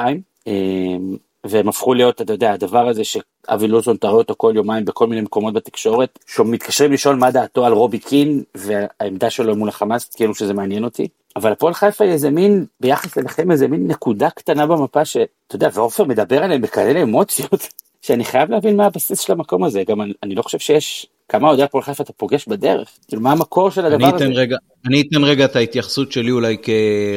[1.46, 5.22] והם הפכו להיות, אתה יודע, הדבר הזה שאבי לוזון תראה אותו כל יומיים בכל מיני
[5.22, 10.54] מקומות בתקשורת, שמתקשרים לשאול מה דעתו על רובי קין והעמדה שלו מול החמאס, כאילו שזה
[10.54, 11.08] מעניין אותי.
[11.36, 15.70] אבל הפועל חיפה היא איזה מין, ביחס אליכם איזה מין נקודה קטנה במפה שאתה יודע,
[15.74, 17.68] ועופר מדבר עליהם בכאלה אמוציות,
[18.06, 21.47] שאני חייב להבין מה הבסיס של המקום הזה, גם אני, אני לא חושב שיש כמה
[21.47, 22.89] אוהדי הפועל חיפה אתה פוגש בדרך?
[23.07, 24.26] כאילו מה המקור של הדבר אני הזה?
[24.26, 26.57] רגע, אני אתן רגע את ההתייחסות שלי אולי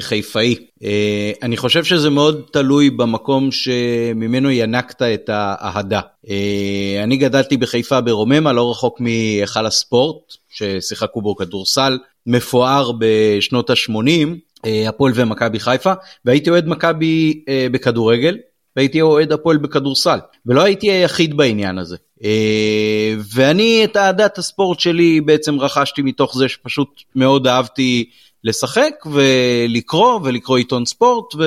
[0.01, 0.55] כחיפאי.
[0.85, 6.01] אה, אני חושב שזה מאוד תלוי במקום שממנו ינקת את האהדה.
[6.31, 14.29] אה, אני גדלתי בחיפה ברוממה, לא רחוק מהיכל הספורט, ששיחקו בו כדורסל מפואר בשנות ה-80,
[14.65, 15.93] אה, הפועל ומכבי חיפה,
[16.25, 18.37] והייתי אוהד מכבי בכדורגל.
[18.77, 21.97] והייתי אוהד הפועל בכדורסל, ולא הייתי היחיד בעניין הזה.
[22.25, 28.11] אה, ואני את אהדת הספורט שלי בעצם רכשתי מתוך זה שפשוט מאוד אהבתי
[28.45, 31.43] לשחק ולקרוא ולקרוא עיתון ספורט ו...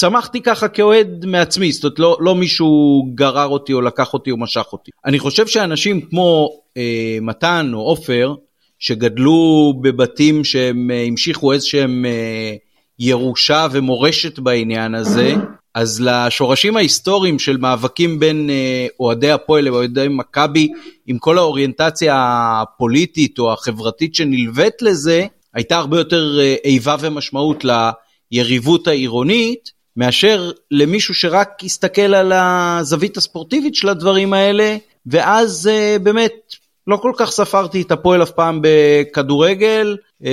[0.00, 4.36] צמחתי ככה כאוהד מעצמי, זאת אומרת לא, לא מישהו גרר אותי או לקח אותי או
[4.36, 4.90] משך אותי.
[5.04, 8.34] אני חושב שאנשים כמו אה, מתן או עופר,
[8.78, 12.54] שגדלו בבתים שהם אה, המשיכו איזשהם אה,
[12.98, 15.34] ירושה ומורשת בעניין הזה,
[15.74, 20.68] אז לשורשים ההיסטוריים של מאבקים בין אה, אוהדי הפועל לאוהדי מכבי,
[21.06, 22.14] עם כל האוריינטציה
[22.62, 27.64] הפוליטית או החברתית שנלווית לזה, הייתה הרבה יותר אה, איבה ומשמעות
[28.32, 36.32] ליריבות העירונית, מאשר למישהו שרק יסתכל על הזווית הספורטיבית של הדברים האלה, ואז uh, באמת
[36.86, 40.26] לא כל כך ספרתי את הפועל אף פעם בכדורגל, uh,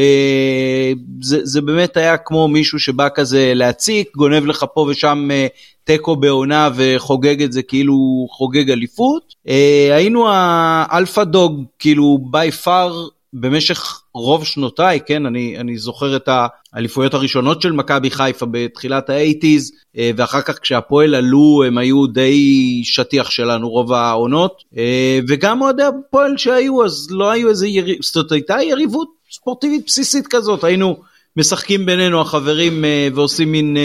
[1.22, 6.16] זה, זה באמת היה כמו מישהו שבא כזה להציק, גונב לך פה ושם אה, תיקו
[6.16, 9.36] בעונה וחוגג את זה כאילו חוגג אליפות.
[9.48, 9.52] אה,
[9.94, 16.30] היינו ה alpha dog כאילו by far במשך רוב שנותיי, כן, אני, אני זוכר את
[16.74, 22.82] האליפויות הראשונות של מכבי חיפה בתחילת האייטיז, אה, ואחר כך כשהפועל עלו הם היו די
[22.84, 28.16] שטיח שלנו רוב העונות, אה, וגם אוהדי הפועל שהיו אז לא היו איזה יריבות, זאת
[28.16, 30.98] אומרת הייתה יריבות ספורטיבית בסיסית כזאת, היינו
[31.38, 33.78] משחקים בינינו החברים אה, ועושים מין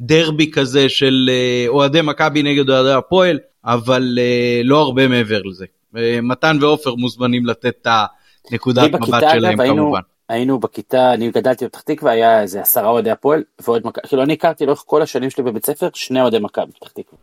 [0.00, 1.30] דרבי כזה של
[1.68, 4.18] אוהדי מכבי נגד אוהדי הפועל, אבל
[4.64, 5.64] לא הרבה מעבר לזה.
[6.22, 8.06] מתן ועופר מוזמנים לתת את ה...
[8.52, 10.00] נקודת מבט שלהם היינו, כמובן.
[10.28, 14.32] היינו בכיתה, אני גדלתי בפתח תקווה, היה איזה עשרה אוהדי הפועל, ועוד מכבי, כאילו אני
[14.32, 17.18] הכרתי לאורך כל השנים שלי בבית ספר, שני אוהדי מכבי בפתח תקווה.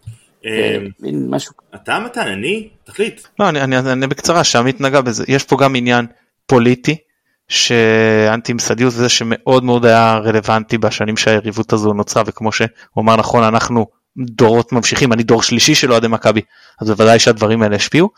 [0.45, 0.77] אה,
[1.29, 1.53] משהו.
[1.75, 2.69] אתה מתן, אני?
[2.83, 3.21] תחליט.
[3.39, 6.05] לא, אני, אני, אני בקצרה, שעמית נגע בזה, יש פה גם עניין
[6.45, 6.97] פוליטי,
[7.47, 12.67] שאנטי ממסדיות זה שמאוד מאוד היה רלוונטי בשנים שהיריבות הזו נוצרה וכמו שהוא
[12.99, 13.87] אמר נכון אנחנו
[14.17, 16.41] דורות ממשיכים אני דור שלישי של אוהדי מכבי
[16.81, 18.09] אז בוודאי שהדברים האלה השפיעו.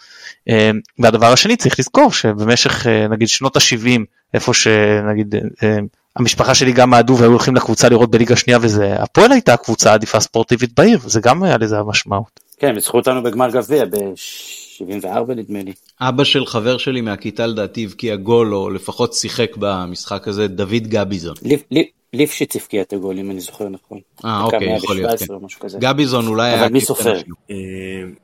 [0.50, 4.00] אה, והדבר השני צריך לזכור שבמשך אה, נגיד שנות ה-70
[4.34, 5.78] איפה שנגיד אה,
[6.16, 10.20] המשפחה שלי גם אהדו והיו הולכים לקבוצה לראות בליגה שנייה וזה הפועל הייתה הקבוצה העדיפה
[10.20, 12.40] ספורטיבית בעיר זה גם היה לזה המשמעות.
[12.60, 15.74] כן ניצחו אותנו בגמר גביע ב-74 נדמה לי.
[16.02, 21.36] אבא של חבר שלי מהכיתה לדעתי הבקיע גול או לפחות שיחק במשחק הזה דוד גביזון.
[22.14, 24.00] ליפשיץ הבקיע את הגול אם אני זוכר נכון.
[24.26, 25.20] אה אוקיי יכול להיות.
[25.20, 25.80] כן.
[25.80, 26.66] גביזון אולי היה...
[26.66, 27.14] אבל מי סופר?
[27.52, 27.56] אה,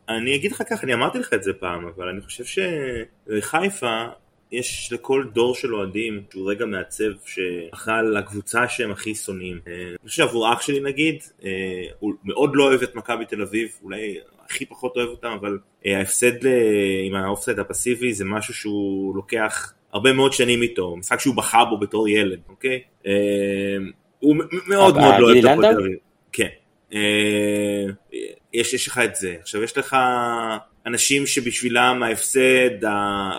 [0.10, 4.06] אני אגיד לך ככה אני אמרתי לך את זה פעם אבל אני חושב שחיפה
[4.52, 9.60] יש לכל דור של אוהדים שהוא רגע מעצב שאכל לקבוצה שהם הכי שונאים.
[9.68, 11.50] אה, אני חושב שעבור אח שלי נגיד, אה,
[12.00, 16.46] הוא מאוד לא אוהב את מכבי תל אביב, אולי הכי פחות אוהב אותם, אבל ההפסד
[17.08, 21.78] עם האופסייד הפסיבי זה משהו שהוא לוקח הרבה מאוד שנים איתו, משחק שהוא בחר בו
[21.78, 22.82] בתור ילד, אוקיי?
[23.08, 23.12] אה,
[24.20, 24.36] הוא
[24.68, 25.98] מאוד מאוד לא אוהב את הפועל תל אביב.
[26.32, 26.48] כן.
[26.94, 27.86] אה,
[28.54, 29.36] יש, יש לך את זה.
[29.42, 29.98] עכשיו יש לך
[30.88, 32.86] אנשים שבשבילם ההפסד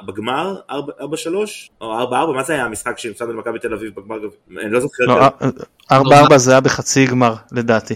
[0.06, 0.72] בגמר 4-3
[1.80, 4.16] או 4-4 מה זה היה המשחק שהפסדנו למכבי תל אביב בגמר
[4.62, 5.28] אני לא זוכר.
[5.92, 5.94] 4-4
[6.30, 7.94] לא, זה היה בחצי גמר לדעתי.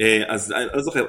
[0.00, 1.04] אה, אז אני לא זוכר.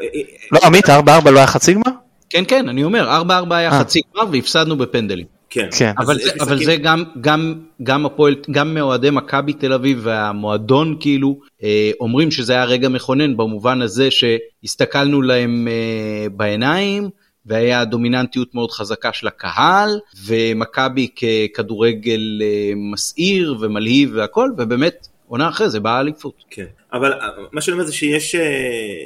[0.52, 0.90] לא עמית 4-4
[1.32, 1.92] לא היה חצי גמר?
[2.30, 5.26] כן כן אני אומר 4-4 היה חצי גמר והפסדנו בפנדלים.
[5.54, 5.70] כן.
[5.78, 5.92] כן.
[5.98, 11.40] אבל, זה, אבל זה גם, גם, גם הפועל, גם מאוהדי מכבי תל אביב והמועדון כאילו
[11.64, 17.10] אה, אומרים שזה היה רגע מכונן במובן הזה שהסתכלנו להם אה, בעיניים
[17.46, 25.70] והיה דומיננטיות מאוד חזקה של הקהל ומכבי ככדורגל אה, מסעיר ומלהיב והכל ובאמת עונה אחרי
[25.70, 26.44] זה באה אליפות.
[26.50, 27.14] כן, אבל
[27.52, 28.36] מה שאני אומר זה שיש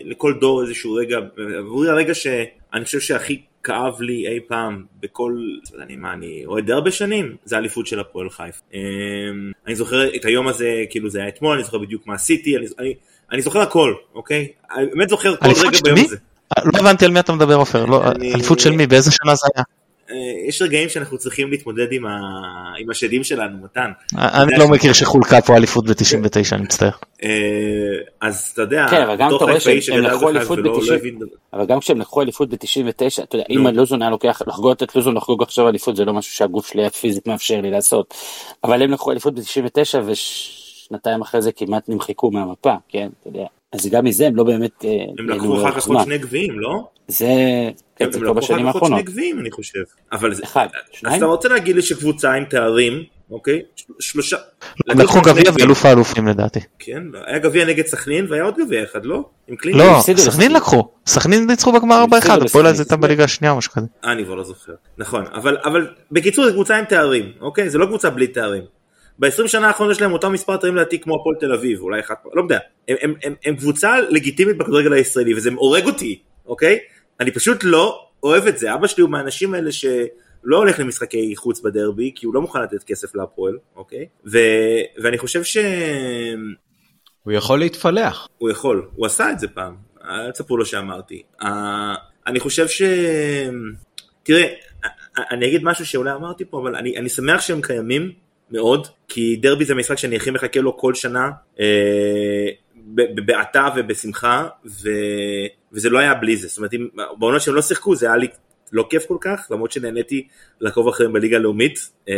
[0.06, 1.18] לכל דור איזשהו רגע,
[1.60, 5.38] עבורי הרגע שאני חושב שהכי כאב לי אי פעם בכל,
[5.82, 8.60] אני מה, אני אוהד הרבה שנים, זה האליפות של הפועל חיפה.
[8.74, 8.80] אמ,
[9.68, 12.66] אני זוכר את היום הזה, כאילו זה היה אתמול, אני זוכר בדיוק מה עשיתי, אני,
[12.80, 12.94] אני,
[13.32, 14.48] אני זוכר הכל, אוקיי?
[14.76, 16.16] אני באמת זוכר כל רגע ביום הזה.
[16.66, 18.04] לא הבנתי על מי אתה מדבר עופר, לא,
[18.34, 19.64] אליפות של מי, באיזה שנה זה היה?
[20.12, 22.20] אה, יש רגעים שאנחנו צריכים להתמודד עם, ה...
[22.80, 23.92] עם השדים שלנו, מתן.
[24.18, 26.90] אני לא מכיר שחולקה פה אליפות ב-99, אני מצטער.
[27.24, 27.30] אה,
[28.22, 32.02] אז אתה יודע, כן, אבל גם אתה רואה שהם לקחו אליפות ב-99, אבל גם כשהם
[32.02, 35.96] לקחו אליפות ב-99, אתה יודע, אם לוזון היה לוקח, לחגוג את לוזון לחגוג עכשיו אליפות,
[35.96, 38.14] זה לא משהו שהגוף שלי הפיזית מאפשר לי לעשות.
[38.64, 43.46] אבל הם לקחו אליפות ב-99 ושנתיים אחרי זה כמעט נמחקו מהמפה, כן, אתה יודע.
[43.72, 44.86] אז גם מזה הם לא באמת...
[44.86, 46.84] אה, הם לקחו אחר כך עוד שני גביעים, לא?
[47.08, 47.28] זה...
[48.00, 49.06] כן, זה כבר בשנים האחרונות.
[49.06, 49.80] גביעים, אני חושב.
[50.12, 50.44] אבל זה...
[50.44, 51.16] אחד, שניים?
[51.16, 53.62] אז אתה רוצה להגיד לי שקבוצה עם תארים, אוקיי?
[54.00, 54.38] שלושה...
[54.90, 56.60] הם לקחו גביע ואלוף האלופים לדעתי.
[56.80, 59.30] כן, היה גביע נגד סכנין והיה עוד גביע אחד, לא?
[59.66, 60.88] לא, סכנין לקחו.
[61.08, 63.88] סכנין ניצחו בגמר 4-1, הפועל אז הייתה בליגה השנייה או משהו כזה.
[64.06, 64.74] אה, אני כבר לא זוכר.
[64.98, 67.70] נכון, אבל בקיצור זו קבוצה עם תארים, אוקיי?
[67.70, 68.64] זה לא קבוצה בלי תארים.
[69.20, 72.24] ב-20 שנה האחרונות יש להם אותם מספר תארים לדעתי כמו הפועל תל אביב, אולי אחת,
[72.34, 76.80] לא יודע, הם, הם, הם, הם קבוצה לגיטימית בכדורגל הישראלי וזה הורג אותי, אוקיי?
[77.20, 81.62] אני פשוט לא אוהב את זה, אבא שלי הוא מהאנשים האלה שלא הולך למשחקי חוץ
[81.62, 84.08] בדרבי כי הוא לא מוכן לתת כסף להפועל, אוקיי?
[84.26, 84.38] ו,
[85.04, 85.58] ואני חושב ש...
[87.24, 88.28] הוא יכול להתפלח.
[88.38, 91.24] הוא יכול, הוא עשה את זה פעם, אל תספרו לו שאמרתי.
[91.42, 91.46] Uh,
[92.28, 92.82] אני חושב ש...
[94.24, 94.48] תראה,
[95.18, 98.12] אני אגיד משהו שאולי אמרתי פה, אבל אני, אני שמח שהם קיימים
[98.52, 102.48] מאוד, כי דרבי זה משחק שאני הכי מחכה לו כל שנה, אה,
[102.98, 104.90] בבעתה ובשמחה, ו,
[105.74, 106.48] וזה לא היה בלי זה.
[106.48, 106.72] זאת אומרת,
[107.20, 108.28] בעונות שהם לא שיחקו זה היה לי
[108.72, 110.28] לא כיף כל כך, למרות שנהניתי
[110.62, 112.14] לעקוב אחריהם בליגה הלאומית, אה,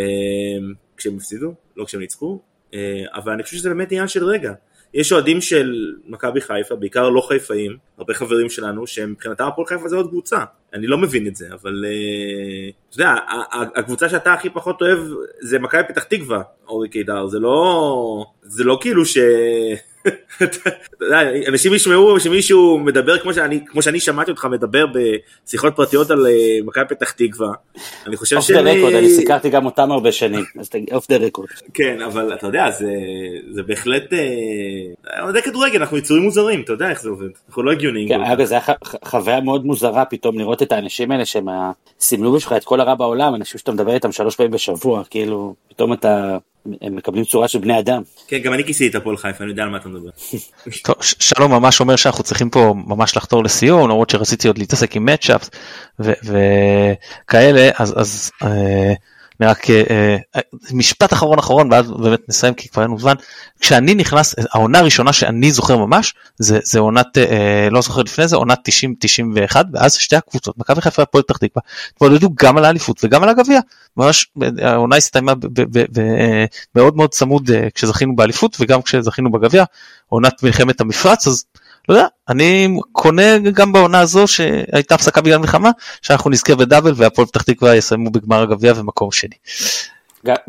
[0.97, 2.39] כשהם הפסידו, לא כשהם ניצחו,
[2.73, 4.53] אה, אבל אני חושב שזה באמת עניין של רגע.
[4.93, 9.88] יש אוהדים של מכבי חיפה, בעיקר לא חיפאים, הרבה חברים שלנו, שהם מבחינתם הפועל חיפה
[9.88, 10.39] זה עוד קבוצה.
[10.73, 13.15] אני לא מבין את זה, אבל uh, אתה יודע,
[13.75, 14.99] הקבוצה שאתה הכי פחות אוהב
[15.41, 19.17] זה מכבי פתח תקווה, אורי קידר, זה לא, זה לא כאילו ש...
[21.50, 24.86] אנשים ישמעו שמישהו מדבר כמו שאני, כמו שאני שמעתי אותך מדבר
[25.45, 27.54] בשיחות פרטיות על אה, מכבי פתח תקווה.
[28.06, 28.52] אני חושב ש...
[28.51, 31.47] off the record, אני סיקרתי גם אותם הרבה שנים, אז off the record.
[31.74, 32.91] כן, אבל אתה יודע, זה,
[33.52, 34.14] זה בהחלט...
[35.22, 38.08] אוהדי כדורגל, אנחנו יצורים מוזרים, אתה יודע איך זה עובד, אנחנו לא הגיוניים.
[38.08, 38.76] כן, אגב, זה היה
[39.06, 41.47] חוויה מאוד מוזרה פתאום לראות את האנשים האלה שהם
[42.00, 45.93] סימלו בשבילך את כל הרע בעולם, אנשים שאתה מדבר איתם שלוש פעמים בשבוע, כאילו, פתאום
[45.93, 46.38] אתה...
[46.82, 48.01] הם מקבלים צורה של בני אדם.
[48.28, 50.09] כן, גם אני כיסיתי את הפועל חיפה, אני יודע על מה אתה מדבר.
[50.86, 55.05] טוב, שלום ממש אומר שאנחנו צריכים פה ממש לחתור לסיום, למרות שרציתי עוד להתעסק עם
[55.05, 55.49] מצ'אפס
[55.99, 58.93] וכאלה, אז, אז אה,
[59.47, 63.13] רק אה, אה, משפט אחרון אחרון ואז באמת נסיים כי כבר אין לנו זמן.
[63.59, 68.35] כשאני נכנס העונה הראשונה שאני זוכר ממש זה, זה עונת אה, לא זוכר לפני זה
[68.35, 71.61] עונת 90 91 ואז שתי הקבוצות מכבי חיפה והפועל פתח תקווה
[71.95, 73.59] התמודדו גם על האליפות וגם על הגביע.
[73.97, 74.31] ממש
[74.61, 75.33] העונה הסתיימה
[76.75, 79.63] מאוד מאוד צמוד כשזכינו באליפות וגם כשזכינו בגביע
[80.07, 81.45] עונת מלחמת המפרץ אז
[81.89, 85.71] לא יודע, אני קונה גם בעונה הזו שהייתה הפסקה בגלל מלחמה,
[86.01, 89.35] שאנחנו נזכה בדאבל והפועל פתח תקווה יסיימו בגמר הגביע ומקום שני.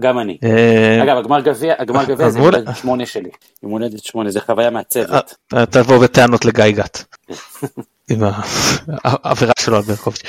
[0.01, 0.39] גם אני.
[0.45, 3.31] אה, אגב, הגמר גביע, הגמר גביע זה יום הולדת שמונה שלי.
[3.63, 5.35] יום הולדת שמונה, זה חוויה מעצבת.
[5.55, 7.05] אה, תבוא בטענות לגיא גת.
[8.11, 8.23] עם
[9.05, 10.23] העבירה שלו על ברקוביץ'.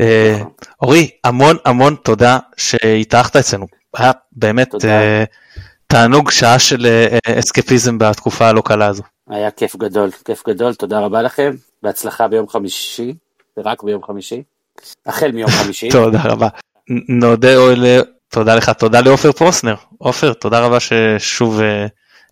[0.00, 0.50] אה, נכון.
[0.82, 3.66] אורי, המון המון תודה שהתארחת אצלנו.
[3.96, 4.74] היה באמת
[5.86, 6.86] תענוג שעה של
[7.38, 9.02] אסקפיזם בתקופה הלא קלה הזו.
[9.28, 13.14] היה כיף גדול, כיף גדול, תודה רבה לכם, בהצלחה ביום חמישי,
[13.56, 14.42] ורק ביום חמישי,
[15.06, 15.88] החל מיום חמישי.
[16.00, 16.48] תודה רבה.
[17.08, 17.84] נודה אוהל,
[18.28, 19.74] תודה לך, תודה לעופר פרוסנר.
[19.98, 21.62] עופר, תודה רבה ששוב uh,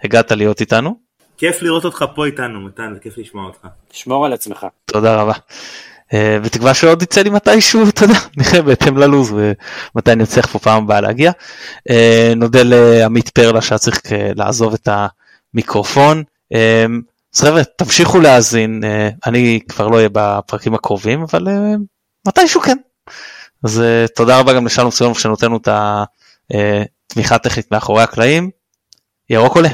[0.05, 0.97] הגעת להיות איתנו.
[1.36, 3.66] כיף לראות אותך פה איתנו, מתן, זה כיף לשמוע אותך.
[3.92, 4.66] שמור על עצמך.
[4.84, 5.32] תודה רבה.
[5.32, 10.59] Uh, בתקווה שעוד יצא לי מתישהו, אתה יודע, נראה בהתאם ללו"ז ומתי אני אצליח פה
[10.59, 11.32] פעם הבאה להגיע.
[11.88, 11.92] Uh,
[12.36, 14.01] נודה לעמית פרלה שהיה צריך
[14.36, 14.88] לעזוב את
[15.55, 16.22] המיקרופון.
[16.55, 17.01] אמ,
[17.34, 21.74] אז חבר'ה תמשיכו להאזין אה, אני כבר לא אהיה בפרקים הקרובים אבל אה,
[22.26, 22.76] מתישהו כן.
[23.64, 28.51] אז אה, תודה רבה גם לשלום סיונוב שנותן לנו את התמיכה הטכנית מאחורי הקלעים.
[29.30, 29.68] ירוק עולה.